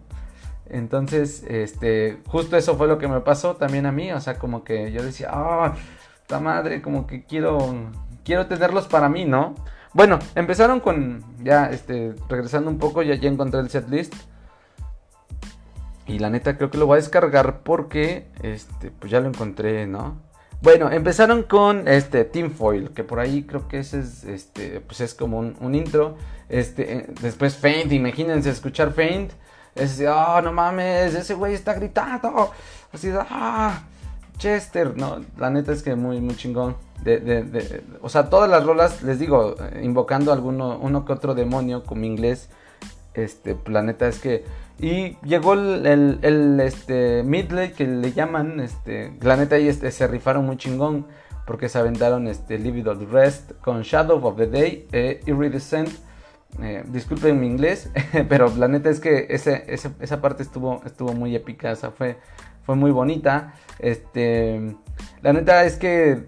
Entonces, 0.66 1.44
este, 1.48 2.18
justo 2.28 2.56
eso 2.56 2.76
fue 2.76 2.88
lo 2.88 2.96
que 2.96 3.08
me 3.08 3.20
pasó 3.20 3.56
también 3.56 3.84
a 3.84 3.92
mí, 3.92 4.10
o 4.12 4.20
sea, 4.20 4.38
como 4.38 4.64
que 4.64 4.90
yo 4.92 5.02
decía, 5.02 5.28
ah, 5.30 5.74
esta 6.22 6.40
madre, 6.40 6.80
como 6.80 7.06
que 7.06 7.24
quiero, 7.24 7.58
quiero 8.24 8.46
tenerlos 8.46 8.86
para 8.88 9.08
mí, 9.10 9.26
¿no? 9.26 9.54
Bueno, 9.94 10.18
empezaron 10.34 10.80
con, 10.80 11.22
ya, 11.42 11.66
este, 11.66 12.14
regresando 12.28 12.70
un 12.70 12.78
poco, 12.78 13.02
ya, 13.02 13.14
ya 13.14 13.28
encontré 13.28 13.60
el 13.60 13.68
setlist. 13.70 14.14
Y 16.06 16.18
la 16.18 16.30
neta 16.30 16.56
creo 16.56 16.70
que 16.70 16.78
lo 16.78 16.86
voy 16.86 16.94
a 16.94 17.00
descargar 17.00 17.60
porque, 17.62 18.26
este, 18.42 18.90
pues 18.90 19.10
ya 19.10 19.20
lo 19.20 19.28
encontré, 19.28 19.86
¿no? 19.86 20.20
Bueno, 20.62 20.90
empezaron 20.92 21.42
con 21.42 21.88
este 21.88 22.24
Foil, 22.48 22.90
que 22.90 23.02
por 23.02 23.18
ahí 23.18 23.42
creo 23.42 23.66
que 23.66 23.80
ese 23.80 23.98
es, 23.98 24.24
este, 24.24 24.80
pues 24.80 25.00
es 25.00 25.12
como 25.12 25.38
un, 25.40 25.74
intro. 25.74 26.16
Este, 26.48 26.98
eh, 26.98 27.06
después 27.20 27.56
Faint, 27.56 27.92
imagínense 27.92 28.48
escuchar 28.50 28.92
Faint. 28.92 29.32
Es 29.74 29.90
decir, 29.90 30.08
oh, 30.08 30.40
no 30.40 30.52
mames, 30.52 31.14
ese 31.14 31.34
güey 31.34 31.54
está 31.54 31.74
gritando. 31.74 32.52
Así, 32.92 33.10
ah, 33.12 33.82
Chester. 34.38 34.96
No, 34.96 35.20
la 35.38 35.50
neta 35.50 35.72
es 35.72 35.82
que 35.82 35.94
muy, 35.94 36.20
muy 36.20 36.36
chingón. 36.36 36.76
De, 37.02 37.18
de, 37.18 37.82
o 38.00 38.08
sea, 38.08 38.30
todas 38.30 38.48
las 38.48 38.64
rolas, 38.64 39.02
les 39.02 39.18
digo, 39.18 39.56
invocando 39.82 40.32
alguno, 40.32 40.78
uno 40.80 41.04
que 41.04 41.12
otro 41.12 41.34
demonio 41.34 41.84
como 41.84 42.04
inglés. 42.04 42.48
Este, 43.14 43.54
planeta 43.54 44.08
es 44.08 44.18
que 44.18 44.44
y 44.82 45.16
llegó 45.22 45.52
el, 45.52 46.18
el, 46.22 46.60
este, 46.60 47.22
Midley 47.22 47.70
que 47.70 47.86
le 47.86 48.12
llaman, 48.12 48.58
este, 48.58 49.12
la 49.20 49.36
neta 49.36 49.54
ahí 49.56 49.68
este, 49.68 49.92
se 49.92 50.08
rifaron 50.08 50.44
muy 50.44 50.56
chingón 50.56 51.06
porque 51.46 51.68
se 51.68 51.78
aventaron 51.78 52.26
este, 52.26 52.58
Live 52.58 52.82
the 52.82 53.06
Rest 53.06 53.52
con 53.60 53.82
Shadow 53.82 54.24
of 54.26 54.36
the 54.36 54.48
Day, 54.48 54.88
eh, 54.92 55.20
Iridescent. 55.26 55.88
Eh, 56.60 56.84
disculpen 56.88 57.40
mi 57.40 57.46
inglés, 57.46 57.90
pero 58.28 58.52
la 58.56 58.68
neta 58.68 58.90
es 58.90 59.00
que 59.00 59.26
ese, 59.30 59.64
esa 59.68 60.20
parte 60.20 60.42
estuvo, 60.42 60.82
estuvo 60.84 61.12
muy 61.14 61.34
épica, 61.34 61.72
o 61.72 61.90
fue, 61.92 62.18
fue 62.64 62.76
muy 62.76 62.90
bonita. 62.90 63.54
Este, 63.78 64.76
la 65.22 65.32
neta 65.32 65.64
es 65.64 65.76
que, 65.76 66.24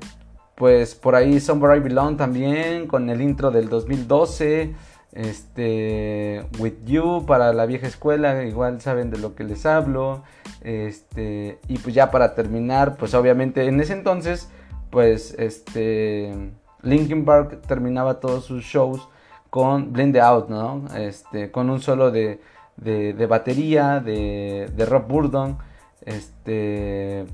pues 0.55 0.95
por 0.95 1.15
ahí 1.15 1.41
Somewhere 1.41 1.79
I 1.79 1.81
Belong 1.81 2.17
también, 2.17 2.87
con 2.87 3.11
el 3.11 3.21
intro 3.21 3.51
del 3.51 3.69
2012 3.69 4.75
este 5.15 6.45
With 6.59 6.85
You 6.85 7.25
para 7.25 7.53
la 7.53 7.67
vieja 7.67 7.87
escuela, 7.87 8.43
igual 8.45 8.81
saben 8.81 9.11
de 9.11 9.19
lo 9.19 9.35
que 9.35 9.45
les 9.45 9.65
hablo. 9.65 10.25
Este, 10.61 11.59
y 11.69 11.79
pues 11.79 11.95
ya 11.95 12.11
para 12.11 12.35
terminar, 12.35 12.97
pues 12.97 13.15
obviamente 13.15 13.67
en 13.67 13.81
ese 13.81 13.93
entonces, 13.93 14.51
pues 14.91 15.35
este 15.39 16.53
Linkin 16.83 17.25
Park 17.25 17.61
terminaba 17.67 18.21
todos 18.21 18.45
sus 18.45 18.65
shows 18.65 19.09
con 19.51 19.93
Blend 19.93 20.17
Out, 20.19 20.49
¿no? 20.49 20.85
Este, 20.97 21.53
con 21.53 21.71
un 21.71 21.81
solo 21.81 22.11
de, 22.11 22.41
de, 22.77 23.27
batería 23.27 24.01
de, 24.01 24.69
de 24.75 24.87
Rob 24.87 25.07
Burdon. 25.07 25.59
Este, 26.05 27.27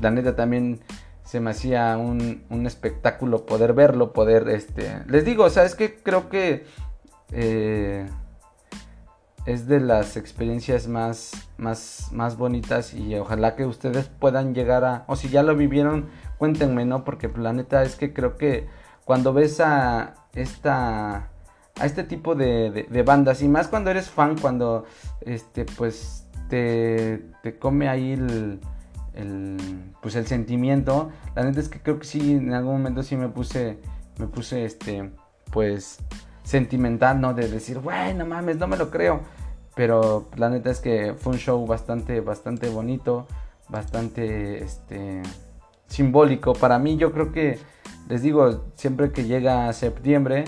la 0.00 0.10
neta 0.10 0.36
también 0.36 0.80
se 1.24 1.40
me 1.40 1.50
hacía 1.50 1.96
un, 1.96 2.44
un 2.50 2.66
espectáculo 2.66 3.46
poder 3.46 3.72
verlo, 3.72 4.12
poder, 4.12 4.48
este, 4.48 5.02
les 5.06 5.24
digo, 5.24 5.44
o 5.44 5.50
sea, 5.50 5.64
es 5.64 5.74
que 5.74 5.94
creo 5.94 6.28
que 6.28 6.66
eh, 7.32 8.06
es 9.46 9.66
de 9.66 9.80
las 9.80 10.16
experiencias 10.16 10.86
más, 10.88 11.32
más, 11.56 12.08
más 12.12 12.36
bonitas 12.36 12.94
y 12.94 13.14
ojalá 13.16 13.56
que 13.56 13.64
ustedes 13.66 14.08
puedan 14.08 14.54
llegar 14.54 14.84
a, 14.84 15.04
o 15.08 15.16
si 15.16 15.28
ya 15.28 15.42
lo 15.42 15.56
vivieron, 15.56 16.10
cuéntenme, 16.38 16.84
¿no? 16.84 17.04
Porque 17.04 17.28
la 17.36 17.52
neta 17.52 17.82
es 17.82 17.96
que 17.96 18.12
creo 18.12 18.36
que 18.36 18.68
cuando 19.04 19.32
ves 19.32 19.60
a 19.60 20.14
esta 20.34 21.28
a 21.80 21.86
este 21.86 22.04
tipo 22.04 22.34
de, 22.34 23.02
bandas 23.04 23.42
y 23.42 23.48
más 23.48 23.68
cuando 23.68 23.90
eres 23.90 24.10
fan 24.10 24.36
cuando 24.38 24.84
este 25.22 25.64
pues 25.64 26.21
te, 27.42 27.58
come 27.58 27.88
ahí 27.88 28.12
el, 28.12 28.60
el, 29.14 29.56
pues 30.00 30.14
el 30.16 30.26
sentimiento 30.26 31.10
la 31.34 31.44
neta 31.44 31.60
es 31.60 31.68
que 31.68 31.80
creo 31.80 31.98
que 31.98 32.06
sí 32.06 32.32
en 32.32 32.52
algún 32.52 32.74
momento 32.74 33.02
sí 33.02 33.16
me 33.16 33.28
puse 33.28 33.78
me 34.18 34.26
puse 34.26 34.64
este 34.64 35.10
pues 35.50 35.98
sentimental, 36.42 37.20
¿no? 37.20 37.34
De 37.34 37.48
decir, 37.48 37.78
bueno, 37.78 38.26
mames, 38.26 38.56
no 38.56 38.66
me 38.66 38.76
lo 38.76 38.90
creo. 38.90 39.20
Pero 39.74 40.28
la 40.36 40.50
neta 40.50 40.70
es 40.70 40.80
que 40.80 41.14
fue 41.14 41.34
un 41.34 41.38
show 41.38 41.64
bastante, 41.66 42.20
bastante 42.20 42.68
bonito, 42.68 43.26
bastante, 43.68 44.62
este, 44.62 45.22
simbólico. 45.86 46.52
Para 46.52 46.78
mí 46.78 46.96
yo 46.96 47.12
creo 47.12 47.32
que, 47.32 47.58
les 48.08 48.22
digo, 48.22 48.64
siempre 48.74 49.12
que 49.12 49.24
llega 49.24 49.72
septiembre, 49.72 50.44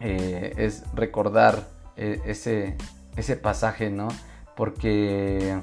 eh, 0.00 0.52
es 0.56 0.84
recordar 0.94 1.66
eh, 1.96 2.20
ese, 2.26 2.76
ese 3.16 3.36
pasaje, 3.36 3.90
¿no? 3.90 4.08
Porque, 4.56 5.58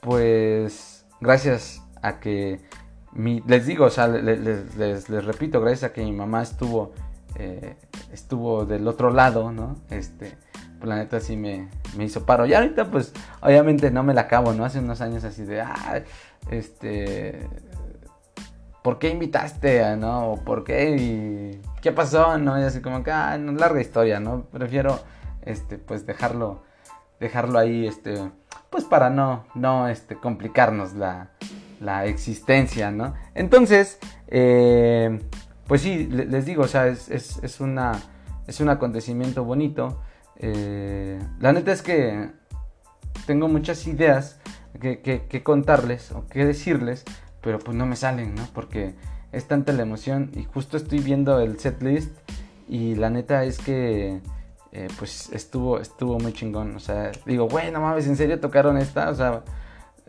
pues, 0.00 1.06
gracias 1.20 1.82
a 2.02 2.20
que, 2.20 2.60
mi, 3.12 3.42
les 3.46 3.66
digo, 3.66 3.86
o 3.86 3.90
sea, 3.90 4.08
les, 4.08 4.78
les 5.08 5.24
repito, 5.24 5.60
gracias 5.60 5.90
a 5.90 5.92
que 5.92 6.02
mi 6.02 6.12
mamá 6.12 6.42
estuvo 6.42 6.92
eh, 7.36 7.76
estuvo 8.12 8.64
del 8.64 8.86
otro 8.86 9.10
lado, 9.10 9.50
¿no? 9.50 9.76
Este, 9.90 10.36
pues 10.78 10.88
la 10.88 10.96
neta 10.96 11.18
sí 11.18 11.36
me, 11.36 11.68
hizo 11.98 12.24
paro. 12.24 12.46
Y 12.46 12.54
ahorita 12.54 12.90
pues 12.90 13.12
obviamente 13.40 13.90
no 13.90 14.04
me 14.04 14.14
la 14.14 14.22
acabo, 14.22 14.52
¿no? 14.52 14.64
Hace 14.64 14.78
unos 14.78 15.00
años 15.00 15.24
así 15.24 15.44
de, 15.44 15.64
este, 16.50 17.48
¿por 18.82 18.98
qué 18.98 19.10
invitaste, 19.10 19.96
no? 19.96 20.40
¿Por 20.44 20.62
qué? 20.62 20.96
Y, 20.96 21.60
¿Qué 21.82 21.90
pasó? 21.90 22.38
¿No? 22.38 22.58
Y 22.60 22.62
así 22.62 22.80
como 22.80 23.02
que, 23.02 23.10
ah, 23.10 23.36
larga 23.36 23.80
historia, 23.80 24.20
¿no? 24.20 24.44
Prefiero, 24.44 25.00
este, 25.42 25.78
pues 25.78 26.06
dejarlo, 26.06 26.62
dejarlo 27.24 27.58
ahí, 27.58 27.86
este, 27.86 28.30
pues 28.70 28.84
para 28.84 29.10
no, 29.10 29.46
no, 29.54 29.88
este, 29.88 30.16
complicarnos 30.16 30.92
la, 30.92 31.30
la 31.80 32.04
existencia, 32.04 32.90
¿no? 32.90 33.14
Entonces, 33.34 33.98
eh, 34.28 35.18
pues 35.66 35.80
sí, 35.80 36.06
les 36.06 36.44
digo, 36.44 36.64
o 36.64 36.68
sea, 36.68 36.86
es, 36.88 37.08
es, 37.08 37.60
una, 37.60 37.92
es 38.46 38.60
un 38.60 38.68
acontecimiento 38.68 39.42
bonito. 39.44 40.02
Eh, 40.36 41.18
la 41.40 41.52
neta 41.52 41.72
es 41.72 41.82
que 41.82 42.30
tengo 43.26 43.48
muchas 43.48 43.86
ideas 43.86 44.40
que, 44.80 45.42
contarles 45.42 46.12
o 46.12 46.26
que 46.26 46.44
decirles, 46.44 47.04
pero 47.40 47.58
pues 47.58 47.76
no 47.76 47.86
me 47.86 47.96
salen, 47.96 48.34
¿no? 48.34 48.46
Porque 48.52 48.94
es 49.32 49.46
tanta 49.46 49.72
la 49.72 49.82
emoción 49.82 50.30
y 50.34 50.44
justo 50.44 50.76
estoy 50.76 50.98
viendo 50.98 51.40
el 51.40 51.58
set 51.58 51.82
list 51.82 52.12
y 52.68 52.94
la 52.94 53.08
neta 53.08 53.44
es 53.44 53.58
que 53.58 54.20
eh, 54.74 54.88
pues 54.98 55.30
estuvo, 55.32 55.80
estuvo 55.80 56.18
muy 56.18 56.32
chingón. 56.32 56.76
O 56.76 56.80
sea, 56.80 57.12
digo, 57.24 57.48
güey, 57.48 57.70
no 57.70 57.80
mames, 57.80 58.06
¿en 58.06 58.16
serio 58.16 58.38
tocaron 58.40 58.76
esta? 58.76 59.08
O 59.08 59.14
sea, 59.14 59.42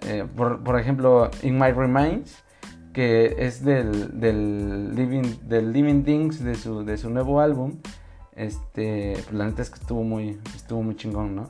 eh, 0.01 0.25
por, 0.35 0.63
por, 0.63 0.79
ejemplo, 0.79 1.31
In 1.43 1.57
My 1.57 1.71
Remains 1.71 2.43
que 2.95 3.35
es 3.45 3.63
del, 3.63 4.21
del, 4.21 4.95
Living, 4.95 5.35
del 5.43 5.73
Living 5.73 6.03
Things 6.03 6.41
de 6.41 6.55
su, 6.55 6.85
de 6.85 6.97
su 6.97 7.09
nuevo 7.09 7.41
álbum. 7.41 7.73
Este, 8.37 9.17
pues 9.25 9.33
la 9.33 9.45
neta 9.45 9.61
es 9.61 9.69
que 9.69 9.79
estuvo 9.79 10.03
muy, 10.03 10.39
estuvo 10.55 10.81
muy 10.81 10.95
chingón, 10.95 11.35
¿no? 11.35 11.49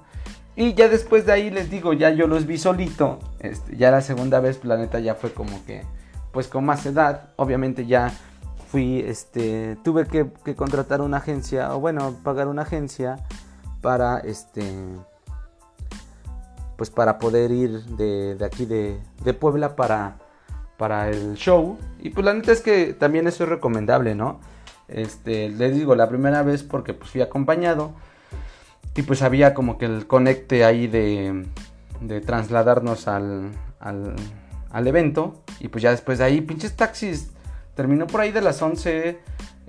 Y 0.55 0.73
ya 0.73 0.89
después 0.89 1.27
de 1.27 1.33
ahí 1.33 1.51
les 1.51 1.69
digo, 1.69 1.93
ya 1.93 2.09
yo 2.09 2.25
los 2.25 2.47
vi 2.47 2.57
solito. 2.57 3.19
Este, 3.39 3.77
ya 3.77 3.91
la 3.91 4.01
segunda 4.01 4.39
vez, 4.39 4.57
pues 4.57 4.69
la 4.69 4.77
neta 4.77 4.99
ya 4.99 5.13
fue 5.13 5.33
como 5.33 5.63
que, 5.65 5.83
pues 6.31 6.47
con 6.47 6.65
más 6.65 6.83
edad. 6.87 7.29
Obviamente 7.35 7.85
ya 7.85 8.11
fui, 8.75 8.99
este, 8.99 9.77
tuve 9.85 10.05
que, 10.05 10.55
contratar 10.55 10.99
una 10.99 11.17
agencia, 11.17 11.73
o 11.73 11.79
bueno, 11.79 12.13
pagar 12.25 12.49
una 12.49 12.63
agencia 12.63 13.15
para, 13.79 14.19
este, 14.19 14.65
pues 16.75 16.89
para 16.89 17.17
poder 17.17 17.51
ir 17.51 17.85
de, 17.85 18.37
aquí 18.45 18.65
de, 18.65 18.99
de 19.23 19.33
Puebla 19.33 19.77
para 19.77 20.17
para 20.77 21.07
el 21.09 21.35
show. 21.35 21.77
Y 21.99 22.09
pues 22.09 22.25
la 22.25 22.33
neta 22.33 22.51
es 22.51 22.59
que 22.59 22.91
también 22.91 23.27
eso 23.27 23.45
es 23.45 23.49
recomendable, 23.49 24.13
¿no? 24.13 24.41
Este, 24.89 25.47
les 25.47 25.73
digo, 25.73 25.95
la 25.95 26.09
primera 26.09 26.43
vez 26.43 26.63
porque 26.63 26.93
pues 26.93 27.11
fui 27.11 27.21
acompañado. 27.21 27.93
Y 28.93 29.03
pues 29.03 29.21
había 29.21 29.53
como 29.53 29.77
que 29.77 29.85
el 29.85 30.05
conecte 30.05 30.65
ahí 30.65 30.87
de, 30.87 31.45
de 32.01 32.19
trasladarnos 32.19 33.07
al, 33.07 33.51
al, 33.79 34.17
al 34.69 34.87
evento. 34.87 35.43
Y 35.61 35.69
pues 35.69 35.81
ya 35.81 35.91
después 35.91 36.17
de 36.17 36.25
ahí, 36.25 36.41
pinches 36.41 36.75
taxis. 36.75 37.31
Terminó 37.75 38.07
por 38.07 38.21
ahí 38.21 38.31
de 38.31 38.41
las 38.41 38.61
11 38.61 39.19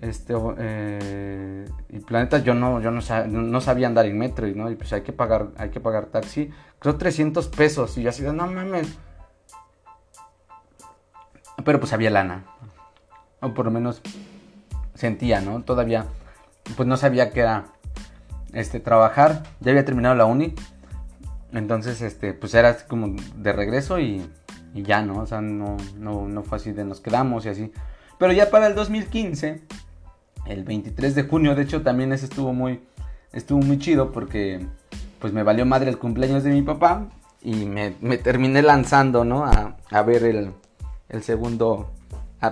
este, 0.00 0.34
eh, 0.58 1.64
y 1.88 1.98
planeta, 2.00 2.38
yo 2.38 2.54
no, 2.54 2.80
yo 2.80 2.90
no, 2.90 3.60
sabía 3.60 3.86
andar 3.86 4.04
en 4.06 4.18
metro, 4.18 4.46
¿no? 4.48 4.70
Y 4.70 4.76
pues 4.76 4.92
hay 4.92 5.02
que 5.02 5.12
pagar, 5.12 5.48
hay 5.56 5.70
que 5.70 5.80
pagar 5.80 6.06
taxi. 6.06 6.50
Creo 6.78 6.96
300 6.96 7.48
pesos. 7.48 7.96
Y 7.96 8.02
yo 8.02 8.10
así, 8.10 8.22
no 8.22 8.46
mames. 8.46 8.96
Pero 11.64 11.80
pues 11.80 11.92
había 11.92 12.10
lana. 12.10 12.44
O 13.40 13.54
por 13.54 13.64
lo 13.64 13.70
menos 13.70 14.02
sentía, 14.94 15.40
¿no? 15.40 15.62
Todavía, 15.62 16.06
pues 16.76 16.86
no 16.86 16.96
sabía 16.96 17.30
que 17.30 17.40
era, 17.40 17.64
este, 18.52 18.80
trabajar. 18.80 19.44
Ya 19.60 19.70
había 19.70 19.84
terminado 19.84 20.14
la 20.14 20.26
uni. 20.26 20.54
Entonces, 21.52 22.02
este, 22.02 22.34
pues 22.34 22.52
era 22.54 22.76
como 22.86 23.16
de 23.36 23.52
regreso 23.52 23.98
y, 23.98 24.30
y 24.74 24.82
ya, 24.82 25.00
¿no? 25.00 25.20
O 25.20 25.26
sea, 25.26 25.40
no, 25.40 25.78
no, 25.96 26.28
no 26.28 26.42
fue 26.42 26.58
así 26.58 26.72
de 26.72 26.84
nos 26.84 27.00
quedamos 27.00 27.46
y 27.46 27.48
así. 27.48 27.72
Pero 28.18 28.32
ya 28.32 28.50
para 28.50 28.66
el 28.66 28.74
2015 28.74 29.62
el 30.46 30.64
23 30.64 31.14
de 31.14 31.22
junio. 31.24 31.54
De 31.54 31.62
hecho, 31.62 31.82
también 31.82 32.12
ese 32.12 32.26
estuvo 32.26 32.52
muy, 32.52 32.80
estuvo 33.32 33.60
muy 33.60 33.78
chido 33.78 34.12
porque 34.12 34.66
pues 35.20 35.32
me 35.32 35.42
valió 35.42 35.66
madre 35.66 35.90
el 35.90 35.98
cumpleaños 35.98 36.44
de 36.44 36.50
mi 36.50 36.62
papá 36.62 37.08
y 37.42 37.66
me, 37.66 37.90
terminé 38.18 38.62
lanzando, 38.62 39.24
¿no? 39.24 39.44
A, 39.44 39.76
a 39.90 40.02
ver 40.02 40.24
el, 40.24 40.52
el 41.08 41.22
segundo, 41.22 41.90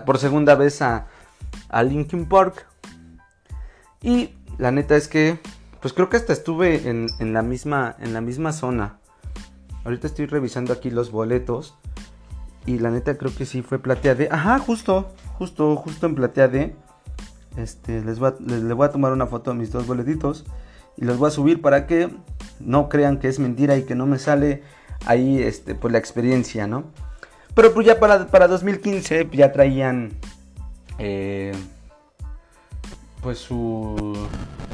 por 0.07 0.18
segunda 0.18 0.55
vez 0.55 0.83
a, 0.83 1.07
a 1.68 1.83
Linkin 1.83 2.27
Park. 2.27 2.66
Y 4.03 4.35
la 4.59 4.70
neta 4.70 4.96
es 4.96 5.09
que, 5.09 5.38
pues 5.81 5.94
creo 5.94 6.09
que 6.09 6.16
hasta 6.16 6.33
estuve 6.33 6.88
en, 6.88 7.07
en, 7.18 7.33
la, 7.33 7.42
misma, 7.42 7.96
en 8.00 8.12
la 8.12 8.20
misma 8.20 8.53
zona. 8.53 8.98
Ahorita 9.85 10.07
estoy 10.07 10.27
revisando 10.27 10.72
aquí 10.72 10.90
los 10.90 11.11
boletos. 11.11 11.77
Y 12.66 12.79
la 12.79 12.90
neta 12.90 13.18
creo 13.18 13.35
que 13.35 13.44
sí 13.44 13.61
fue 13.61 13.79
platea 13.79 14.14
de... 14.14 14.29
Ajá, 14.31 14.59
justo, 14.59 15.12
justo, 15.38 15.77
justo 15.77 16.07
en 16.07 16.14
platea 16.14 16.49
de... 16.49 16.77
Este, 17.57 18.03
les 18.03 18.18
voy, 18.18 18.33
a, 18.87 18.90
tomar 18.90 19.12
una 19.12 19.27
foto 19.27 19.53
de 19.53 19.57
mis 19.57 19.70
dos 19.70 19.87
boletitos 19.87 20.44
y 20.97 21.05
los 21.05 21.18
voy 21.18 21.29
a 21.29 21.31
subir 21.31 21.62
para 21.62 21.87
que 21.87 22.11
no 22.59 22.88
crean 22.88 23.18
que 23.18 23.29
es 23.29 23.38
mentira 23.38 23.77
y 23.77 23.85
que 23.85 23.94
no 23.94 24.07
me 24.07 24.18
sale 24.18 24.64
ahí 25.07 25.40
este, 25.40 25.77
pues 25.77 25.92
la 25.92 25.99
experiencia, 25.99 26.66
¿no? 26.66 26.85
Pero 27.55 27.73
pues 27.73 27.87
ya 27.87 28.01
para, 28.01 28.27
para 28.27 28.49
2015 28.49 29.29
ya 29.33 29.53
traían 29.53 30.11
eh, 30.99 31.53
pues 33.23 33.38
su 33.38 34.16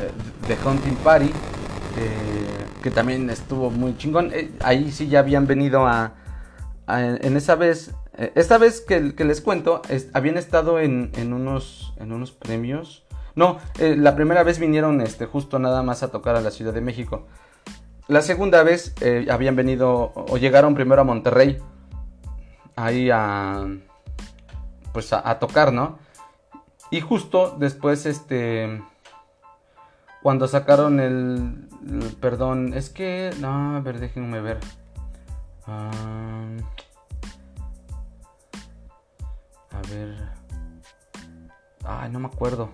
eh, 0.01 0.11
The 0.46 0.57
Hunting 0.66 0.96
Party, 1.05 1.27
eh, 1.27 1.33
que 2.83 2.90
también 2.90 3.29
estuvo 3.29 3.70
muy 3.70 3.94
chingón. 3.99 4.33
ahí 4.61 4.90
sí 4.90 5.09
ya 5.09 5.18
habían 5.18 5.46
venido 5.46 5.87
a, 5.87 6.14
en 6.88 7.37
esa 7.37 7.57
vez 7.57 7.88
eh, 7.90 8.00
esta 8.35 8.59
vez 8.59 8.81
que, 8.83 9.01
les 9.01 9.41
cuento, 9.41 9.81
habían 10.13 10.37
estado 10.37 10.79
en, 10.79 11.11
unos, 11.33 11.95
en 11.99 12.13
unos 12.13 12.33
premios. 12.33 13.05
No, 13.35 13.59
eh, 13.79 13.97
la 13.97 14.15
primera 14.15 14.43
vez 14.43 14.59
vinieron 14.59 15.01
este, 15.01 15.25
justo 15.27 15.59
nada 15.59 15.83
más 15.83 16.03
a 16.03 16.11
tocar 16.11 16.37
a 16.37 16.41
la 16.41 16.51
Ciudad 16.51 16.75
de 16.75 16.81
México. 16.81 17.27
La 18.09 18.23
segunda 18.23 18.63
vez 18.63 18.95
eh, 19.01 19.29
habían 19.31 19.55
venido 19.55 20.13
o 20.15 20.37
llegaron 20.37 20.75
primero 20.75 21.03
a 21.03 21.05
Monterrey. 21.05 21.63
Ahí 22.75 23.09
a. 23.11 23.69
Pues 24.93 25.13
a, 25.13 25.39
tocar, 25.39 25.73
¿no? 25.73 25.99
Y 26.91 27.01
justo 27.01 27.57
después, 27.59 28.07
este. 28.07 28.83
Cuando 30.23 30.49
sacaron 30.49 30.99
el, 30.99 31.69
Perdón, 32.21 32.75
es 32.75 32.91
que. 32.91 33.31
No, 33.39 33.77
a 33.77 33.81
ver, 33.81 34.01
déjenme 34.01 34.41
ver. 34.41 34.59
Ah, 35.69 35.91
A 39.81 39.90
ver. 39.90 40.16
Ay, 41.85 42.11
no 42.11 42.21
me 42.21 42.27
acuerdo. 42.27 42.71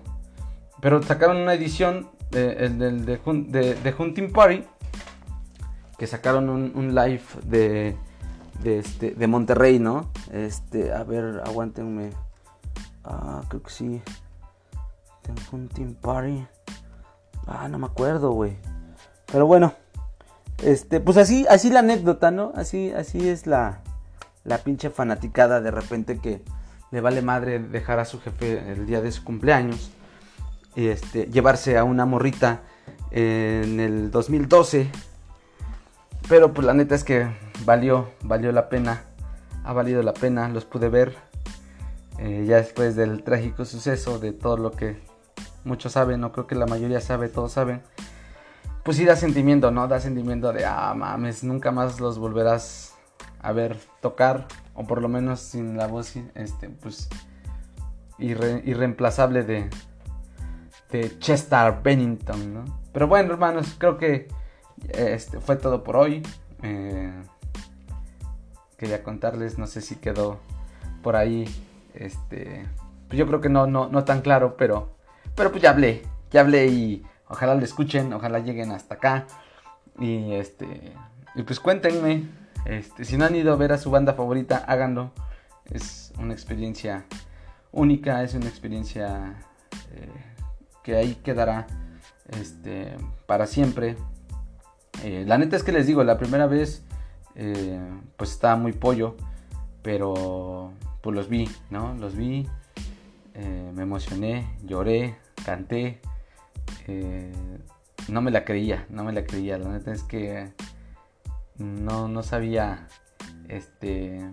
Pero 0.81 1.01
sacaron 1.01 1.37
una 1.37 1.53
edición 1.53 2.09
de, 2.31 2.69
de, 2.69 3.95
Hunting 3.97 4.31
Party. 4.31 4.63
Que 5.97 6.05
sacaron 6.05 6.49
un, 6.49 6.95
live 6.95 7.23
de, 7.45 7.97
de, 8.61 8.79
este, 8.79 9.11
de 9.11 9.27
Monterrey, 9.27 9.79
¿no? 9.79 10.11
Este, 10.31 10.93
a 10.93 11.03
ver, 11.03 11.41
aguántenme. 11.45 12.11
Ah, 13.03 13.41
creo 13.47 13.63
que 13.63 13.71
sí. 13.71 14.01
Hunting 15.51 15.95
Party. 15.95 16.45
Ah, 17.47 17.67
no 17.67 17.79
me 17.79 17.87
acuerdo, 17.87 18.31
güey. 18.31 18.57
Pero 19.31 19.45
bueno. 19.47 19.73
Este, 20.63 20.99
pues 20.99 21.17
así, 21.17 21.45
así 21.49 21.69
la 21.69 21.79
anécdota, 21.79 22.31
¿no? 22.31 22.51
Así, 22.55 22.91
así 22.91 23.29
es 23.29 23.45
la, 23.45 23.81
la 24.43 24.57
pinche 24.59 24.89
fanaticada 24.89 25.61
de 25.61 25.69
repente 25.69 26.17
que 26.17 26.41
le 26.91 27.01
vale 27.01 27.21
madre 27.21 27.59
dejar 27.59 27.99
a 27.99 28.05
su 28.05 28.19
jefe 28.19 28.71
el 28.71 28.85
día 28.85 29.01
de 29.01 29.11
su 29.11 29.23
cumpleaños 29.23 29.91
este, 30.77 31.25
llevarse 31.25 31.77
a 31.77 31.83
una 31.83 32.05
morrita 32.05 32.61
en 33.11 33.79
el 33.79 34.11
2012. 34.11 34.89
Pero 36.29 36.53
pues 36.53 36.67
la 36.67 36.73
neta 36.73 36.93
es 36.93 37.03
que 37.03 37.27
valió, 37.65 38.11
valió 38.21 38.51
la 38.51 38.69
pena, 38.69 39.01
ha 39.63 39.73
valido 39.73 40.03
la 40.03 40.13
pena, 40.13 40.49
los 40.49 40.65
pude 40.65 40.89
ver 40.89 41.15
eh, 42.19 42.45
ya 42.47 42.57
después 42.57 42.95
del 42.95 43.23
trágico 43.23 43.65
suceso, 43.65 44.19
de 44.19 44.33
todo 44.33 44.57
lo 44.57 44.71
que 44.71 45.01
muchos 45.63 45.93
saben, 45.93 46.21
no 46.21 46.31
creo 46.31 46.47
que 46.47 46.55
la 46.55 46.67
mayoría 46.67 47.01
sabe, 47.01 47.29
todos 47.29 47.53
saben. 47.53 47.81
Pues 48.83 48.97
sí 48.97 49.05
da 49.05 49.15
sentimiento, 49.15 49.71
¿no? 49.71 49.87
Da 49.87 49.99
sentimiento 49.99 50.53
de, 50.53 50.65
ah, 50.65 50.93
mames, 50.95 51.43
nunca 51.43 51.71
más 51.71 51.99
los 51.99 52.19
volverás 52.19 52.93
a 53.41 53.51
ver 53.51 53.77
tocar 54.01 54.47
o 54.77 54.85
por 54.85 55.01
lo 55.01 55.09
menos 55.09 55.41
sin 55.41 55.75
la 55.75 55.87
voz 55.87 56.15
este, 56.35 56.69
pues, 56.69 57.09
irreemplazable 58.19 59.43
de, 59.43 59.69
de 60.91 61.19
Chester 61.19 61.79
Bennington, 61.83 62.53
¿no? 62.53 62.65
Pero 62.93 63.07
bueno, 63.07 63.33
hermanos, 63.33 63.75
creo 63.77 63.97
que 63.97 64.27
este, 64.89 65.39
fue 65.39 65.55
todo 65.55 65.83
por 65.83 65.97
hoy. 65.97 66.23
Eh, 66.61 67.11
quería 68.77 69.03
contarles, 69.03 69.57
no 69.57 69.65
sé 69.67 69.81
si 69.81 69.95
quedó 69.95 70.39
por 71.01 71.15
ahí, 71.15 71.45
este, 71.95 72.67
pues 73.07 73.17
yo 73.17 73.25
creo 73.25 73.41
que 73.41 73.49
no, 73.49 73.65
no, 73.65 73.89
no 73.89 74.03
tan 74.03 74.21
claro, 74.21 74.57
pero, 74.57 74.95
pero 75.35 75.51
pues 75.51 75.63
ya 75.63 75.71
hablé, 75.71 76.03
ya 76.31 76.41
hablé 76.41 76.67
y 76.67 77.03
ojalá 77.27 77.55
lo 77.55 77.63
escuchen, 77.63 78.13
ojalá 78.13 78.39
lleguen 78.39 78.71
hasta 78.71 78.95
acá 78.95 79.25
y 79.99 80.33
este, 80.33 80.93
y 81.33 81.43
pues 81.43 81.59
cuéntenme 81.59 82.27
este, 82.65 83.05
si 83.05 83.17
no 83.17 83.25
han 83.25 83.35
ido 83.35 83.53
a 83.53 83.55
ver 83.55 83.71
a 83.71 83.77
su 83.77 83.91
banda 83.91 84.13
favorita, 84.13 84.57
háganlo. 84.57 85.11
Es 85.65 86.13
una 86.17 86.33
experiencia 86.33 87.05
única, 87.71 88.23
es 88.23 88.33
una 88.33 88.47
experiencia 88.47 89.35
eh, 89.93 90.09
que 90.83 90.95
ahí 90.95 91.15
quedará 91.23 91.67
este, 92.29 92.95
para 93.25 93.47
siempre. 93.47 93.97
Eh, 95.03 95.23
la 95.27 95.37
neta 95.37 95.55
es 95.55 95.63
que 95.63 95.71
les 95.71 95.87
digo, 95.87 96.03
la 96.03 96.17
primera 96.17 96.47
vez 96.47 96.83
eh, 97.35 97.79
pues 98.15 98.31
estaba 98.31 98.55
muy 98.55 98.73
pollo, 98.73 99.15
pero 99.81 100.71
pues 101.01 101.15
los 101.15 101.29
vi, 101.29 101.49
¿no? 101.69 101.93
Los 101.95 102.15
vi, 102.15 102.47
me 103.75 103.83
emocioné, 103.83 104.57
lloré, 104.63 105.15
canté. 105.45 106.01
no 108.07 108.21
me 108.21 108.31
la 108.31 108.43
creía, 108.43 108.87
no 108.89 109.03
me 109.03 109.13
la 109.13 109.23
creía. 109.23 109.59
La 109.59 109.69
neta 109.69 109.91
es 109.91 110.01
que 110.01 110.51
no, 111.57 112.07
no 112.07 112.23
sabía, 112.23 112.87
este... 113.47 114.29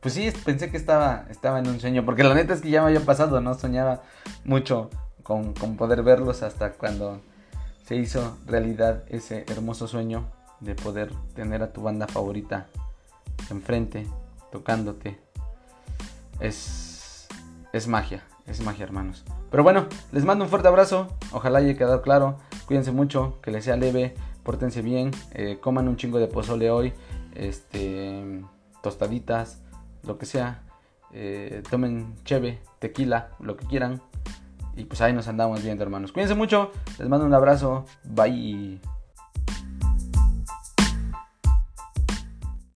Pues 0.00 0.14
sí, 0.14 0.32
pensé 0.44 0.70
que 0.70 0.78
estaba, 0.78 1.26
estaba 1.28 1.58
en 1.58 1.68
un 1.68 1.78
sueño, 1.78 2.06
porque 2.06 2.24
la 2.24 2.34
neta 2.34 2.54
es 2.54 2.62
que 2.62 2.70
ya 2.70 2.80
me 2.80 2.88
había 2.88 3.04
pasado, 3.04 3.42
¿no? 3.42 3.52
Soñaba 3.54 4.02
mucho 4.44 4.88
con, 5.22 5.54
poder 5.76 6.02
verlos 6.02 6.42
hasta 6.42 6.72
cuando 6.72 7.20
se 7.84 7.96
hizo 7.96 8.38
realidad 8.46 9.04
ese 9.08 9.44
hermoso 9.48 9.86
sueño 9.86 10.26
de 10.60 10.74
poder 10.74 11.12
tener 11.34 11.62
a 11.62 11.72
tu 11.72 11.82
banda 11.82 12.06
favorita 12.06 12.66
enfrente, 13.50 14.06
tocándote. 14.50 15.20
Es, 16.40 17.28
es 17.72 17.86
magia, 17.86 18.24
es 18.46 18.60
magia, 18.60 18.84
hermanos. 18.84 19.24
Pero 19.50 19.62
bueno, 19.62 19.86
les 20.12 20.24
mando 20.24 20.44
un 20.44 20.50
fuerte 20.50 20.68
abrazo. 20.68 21.08
Ojalá 21.32 21.58
haya 21.58 21.76
quedado 21.76 22.02
claro. 22.02 22.38
Cuídense 22.66 22.92
mucho, 22.92 23.40
que 23.42 23.50
les 23.50 23.64
sea 23.64 23.76
leve 23.76 24.14
pórtense 24.42 24.82
bien, 24.82 25.10
eh, 25.32 25.58
coman 25.60 25.88
un 25.88 25.96
chingo 25.96 26.18
de 26.18 26.26
pozole 26.26 26.70
hoy, 26.70 26.92
este, 27.34 28.42
tostaditas, 28.82 29.62
lo 30.04 30.18
que 30.18 30.26
sea, 30.26 30.62
eh, 31.12 31.62
tomen 31.70 32.14
cheve, 32.24 32.60
tequila, 32.78 33.30
lo 33.40 33.56
que 33.56 33.66
quieran. 33.66 34.00
Y 34.76 34.84
pues 34.84 35.00
ahí 35.00 35.12
nos 35.12 35.28
andamos 35.28 35.62
viendo, 35.62 35.82
hermanos. 35.82 36.12
Cuídense 36.12 36.34
mucho, 36.34 36.70
les 36.98 37.08
mando 37.08 37.26
un 37.26 37.34
abrazo, 37.34 37.84
bye. 38.04 38.80